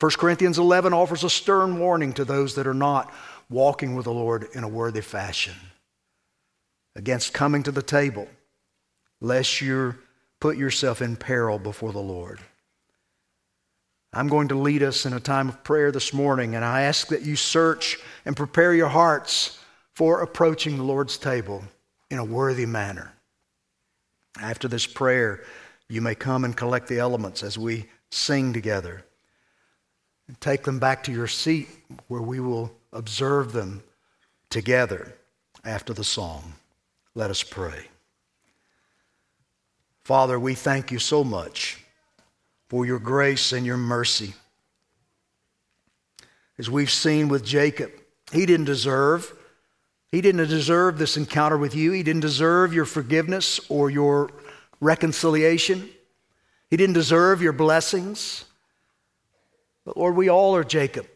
1 0.00 0.10
Corinthians 0.18 0.58
11 0.58 0.92
offers 0.92 1.22
a 1.22 1.30
stern 1.30 1.78
warning 1.78 2.12
to 2.14 2.24
those 2.24 2.56
that 2.56 2.66
are 2.66 2.74
not 2.74 3.12
walking 3.48 3.94
with 3.94 4.04
the 4.04 4.12
Lord 4.12 4.48
in 4.52 4.64
a 4.64 4.68
worthy 4.68 5.00
fashion 5.00 5.54
against 6.96 7.32
coming 7.32 7.62
to 7.62 7.70
the 7.70 7.82
table, 7.82 8.26
lest 9.20 9.60
you 9.60 9.94
put 10.40 10.56
yourself 10.56 11.00
in 11.00 11.14
peril 11.14 11.60
before 11.60 11.92
the 11.92 12.00
Lord. 12.00 12.40
I'm 14.12 14.28
going 14.28 14.48
to 14.48 14.54
lead 14.54 14.82
us 14.82 15.04
in 15.04 15.12
a 15.12 15.20
time 15.20 15.48
of 15.48 15.62
prayer 15.62 15.92
this 15.92 16.14
morning, 16.14 16.54
and 16.54 16.64
I 16.64 16.82
ask 16.82 17.08
that 17.08 17.22
you 17.22 17.36
search 17.36 17.98
and 18.24 18.36
prepare 18.36 18.72
your 18.72 18.88
hearts 18.88 19.58
for 19.94 20.22
approaching 20.22 20.76
the 20.76 20.84
Lord's 20.84 21.18
table 21.18 21.62
in 22.10 22.18
a 22.18 22.24
worthy 22.24 22.64
manner. 22.64 23.12
After 24.40 24.66
this 24.66 24.86
prayer, 24.86 25.44
you 25.88 26.00
may 26.00 26.14
come 26.14 26.44
and 26.44 26.56
collect 26.56 26.88
the 26.88 26.98
elements 26.98 27.42
as 27.42 27.58
we 27.58 27.86
sing 28.10 28.52
together. 28.52 29.04
And 30.26 30.40
take 30.40 30.64
them 30.64 30.78
back 30.78 31.04
to 31.04 31.12
your 31.12 31.26
seat 31.26 31.68
where 32.08 32.20
we 32.20 32.38
will 32.38 32.70
observe 32.92 33.52
them 33.52 33.82
together 34.50 35.14
after 35.64 35.94
the 35.94 36.04
song. 36.04 36.54
Let 37.14 37.30
us 37.30 37.42
pray. 37.42 37.88
Father, 40.04 40.38
we 40.38 40.54
thank 40.54 40.92
you 40.92 40.98
so 40.98 41.24
much 41.24 41.82
for 42.68 42.86
your 42.86 42.98
grace 42.98 43.52
and 43.52 43.64
your 43.64 43.76
mercy. 43.76 44.34
As 46.58 46.68
we've 46.68 46.90
seen 46.90 47.28
with 47.28 47.44
Jacob, 47.44 47.90
he 48.32 48.46
didn't 48.46 48.66
deserve 48.66 49.34
he 50.10 50.22
didn't 50.22 50.48
deserve 50.48 50.96
this 50.96 51.18
encounter 51.18 51.58
with 51.58 51.74
you. 51.74 51.92
He 51.92 52.02
didn't 52.02 52.22
deserve 52.22 52.72
your 52.72 52.86
forgiveness 52.86 53.60
or 53.68 53.90
your 53.90 54.30
reconciliation. 54.80 55.88
He 56.70 56.78
didn't 56.78 56.94
deserve 56.94 57.42
your 57.42 57.52
blessings. 57.52 58.46
But 59.84 59.98
Lord, 59.98 60.16
we 60.16 60.30
all 60.30 60.56
are 60.56 60.64
Jacob. 60.64 61.06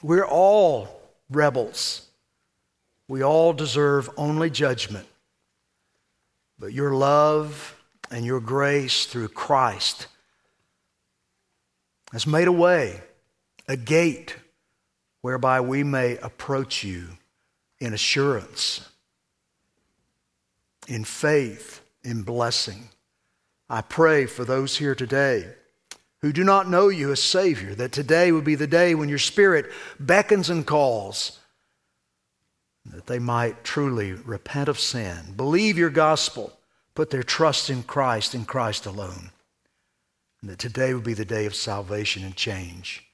We're 0.00 0.26
all 0.26 0.88
rebels. 1.28 2.06
We 3.08 3.24
all 3.24 3.52
deserve 3.52 4.08
only 4.16 4.48
judgment. 4.48 5.08
But 6.56 6.72
your 6.72 6.94
love 6.94 7.76
and 8.12 8.24
your 8.24 8.40
grace 8.40 9.06
through 9.06 9.28
Christ 9.28 10.06
has 12.12 12.26
made 12.26 12.48
a 12.48 12.52
way, 12.52 13.00
a 13.68 13.76
gate 13.76 14.36
whereby 15.20 15.60
we 15.60 15.84
may 15.84 16.16
approach 16.18 16.82
you 16.82 17.08
in 17.78 17.94
assurance, 17.94 18.88
in 20.88 21.04
faith, 21.04 21.82
in 22.02 22.22
blessing. 22.22 22.88
I 23.68 23.82
pray 23.82 24.26
for 24.26 24.44
those 24.44 24.76
here 24.76 24.94
today 24.94 25.46
who 26.20 26.32
do 26.32 26.44
not 26.44 26.68
know 26.68 26.88
you 26.88 27.12
as 27.12 27.22
Savior, 27.22 27.74
that 27.76 27.92
today 27.92 28.32
would 28.32 28.44
be 28.44 28.54
the 28.54 28.66
day 28.66 28.94
when 28.94 29.08
your 29.08 29.18
Spirit 29.18 29.70
beckons 29.98 30.50
and 30.50 30.66
calls, 30.66 31.38
that 32.84 33.06
they 33.06 33.18
might 33.18 33.64
truly 33.64 34.12
repent 34.12 34.68
of 34.68 34.78
sin, 34.78 35.34
believe 35.36 35.78
your 35.78 35.90
gospel, 35.90 36.52
put 36.94 37.10
their 37.10 37.22
trust 37.22 37.70
in 37.70 37.82
Christ 37.82 38.34
and 38.34 38.46
Christ 38.46 38.84
alone 38.84 39.30
and 40.42 40.50
that 40.50 40.58
today 40.58 40.94
would 40.94 41.04
be 41.04 41.14
the 41.14 41.24
day 41.24 41.46
of 41.46 41.54
salvation 41.54 42.24
and 42.24 42.34
change. 42.34 43.04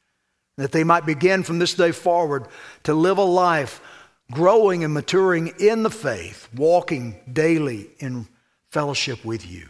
That 0.56 0.72
they 0.72 0.84
might 0.84 1.04
begin 1.04 1.42
from 1.42 1.58
this 1.58 1.74
day 1.74 1.92
forward 1.92 2.46
to 2.84 2.94
live 2.94 3.18
a 3.18 3.24
life 3.24 3.80
growing 4.32 4.84
and 4.84 4.92
maturing 4.92 5.48
in 5.58 5.82
the 5.82 5.90
faith, 5.90 6.48
walking 6.54 7.20
daily 7.32 7.90
in 7.98 8.26
fellowship 8.70 9.24
with 9.24 9.48
you. 9.48 9.68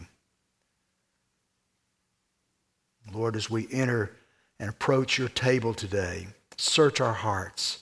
Lord, 3.12 3.36
as 3.36 3.50
we 3.50 3.68
enter 3.70 4.12
and 4.59 4.68
approach 4.68 5.18
your 5.18 5.28
table 5.28 5.74
today, 5.74 6.28
search 6.57 7.00
our 7.00 7.12
hearts. 7.12 7.80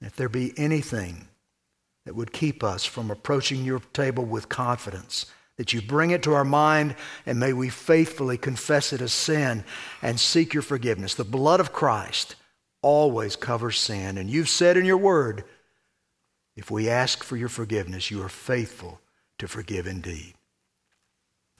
If 0.00 0.16
there 0.16 0.28
be 0.28 0.52
anything 0.56 1.28
that 2.04 2.16
would 2.16 2.32
keep 2.32 2.64
us 2.64 2.84
from 2.84 3.10
approaching 3.10 3.64
your 3.64 3.80
table 3.92 4.24
with 4.24 4.48
confidence, 4.48 5.26
that 5.62 5.72
you 5.72 5.80
bring 5.80 6.10
it 6.10 6.24
to 6.24 6.32
our 6.32 6.44
mind, 6.44 6.96
and 7.24 7.38
may 7.38 7.52
we 7.52 7.68
faithfully 7.68 8.36
confess 8.36 8.92
it 8.92 9.00
as 9.00 9.12
sin 9.12 9.62
and 10.02 10.18
seek 10.18 10.52
your 10.52 10.62
forgiveness. 10.64 11.14
The 11.14 11.22
blood 11.22 11.60
of 11.60 11.72
Christ 11.72 12.34
always 12.82 13.36
covers 13.36 13.78
sin. 13.78 14.18
And 14.18 14.28
you've 14.28 14.48
said 14.48 14.76
in 14.76 14.84
your 14.84 14.96
word, 14.96 15.44
if 16.56 16.68
we 16.68 16.88
ask 16.88 17.22
for 17.22 17.36
your 17.36 17.48
forgiveness, 17.48 18.10
you 18.10 18.20
are 18.24 18.28
faithful 18.28 19.00
to 19.38 19.46
forgive 19.46 19.86
indeed. 19.86 20.34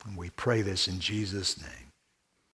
And 0.04 0.16
we 0.16 0.30
pray 0.30 0.62
this 0.62 0.88
in 0.88 0.98
Jesus' 0.98 1.62
name. 1.62 1.81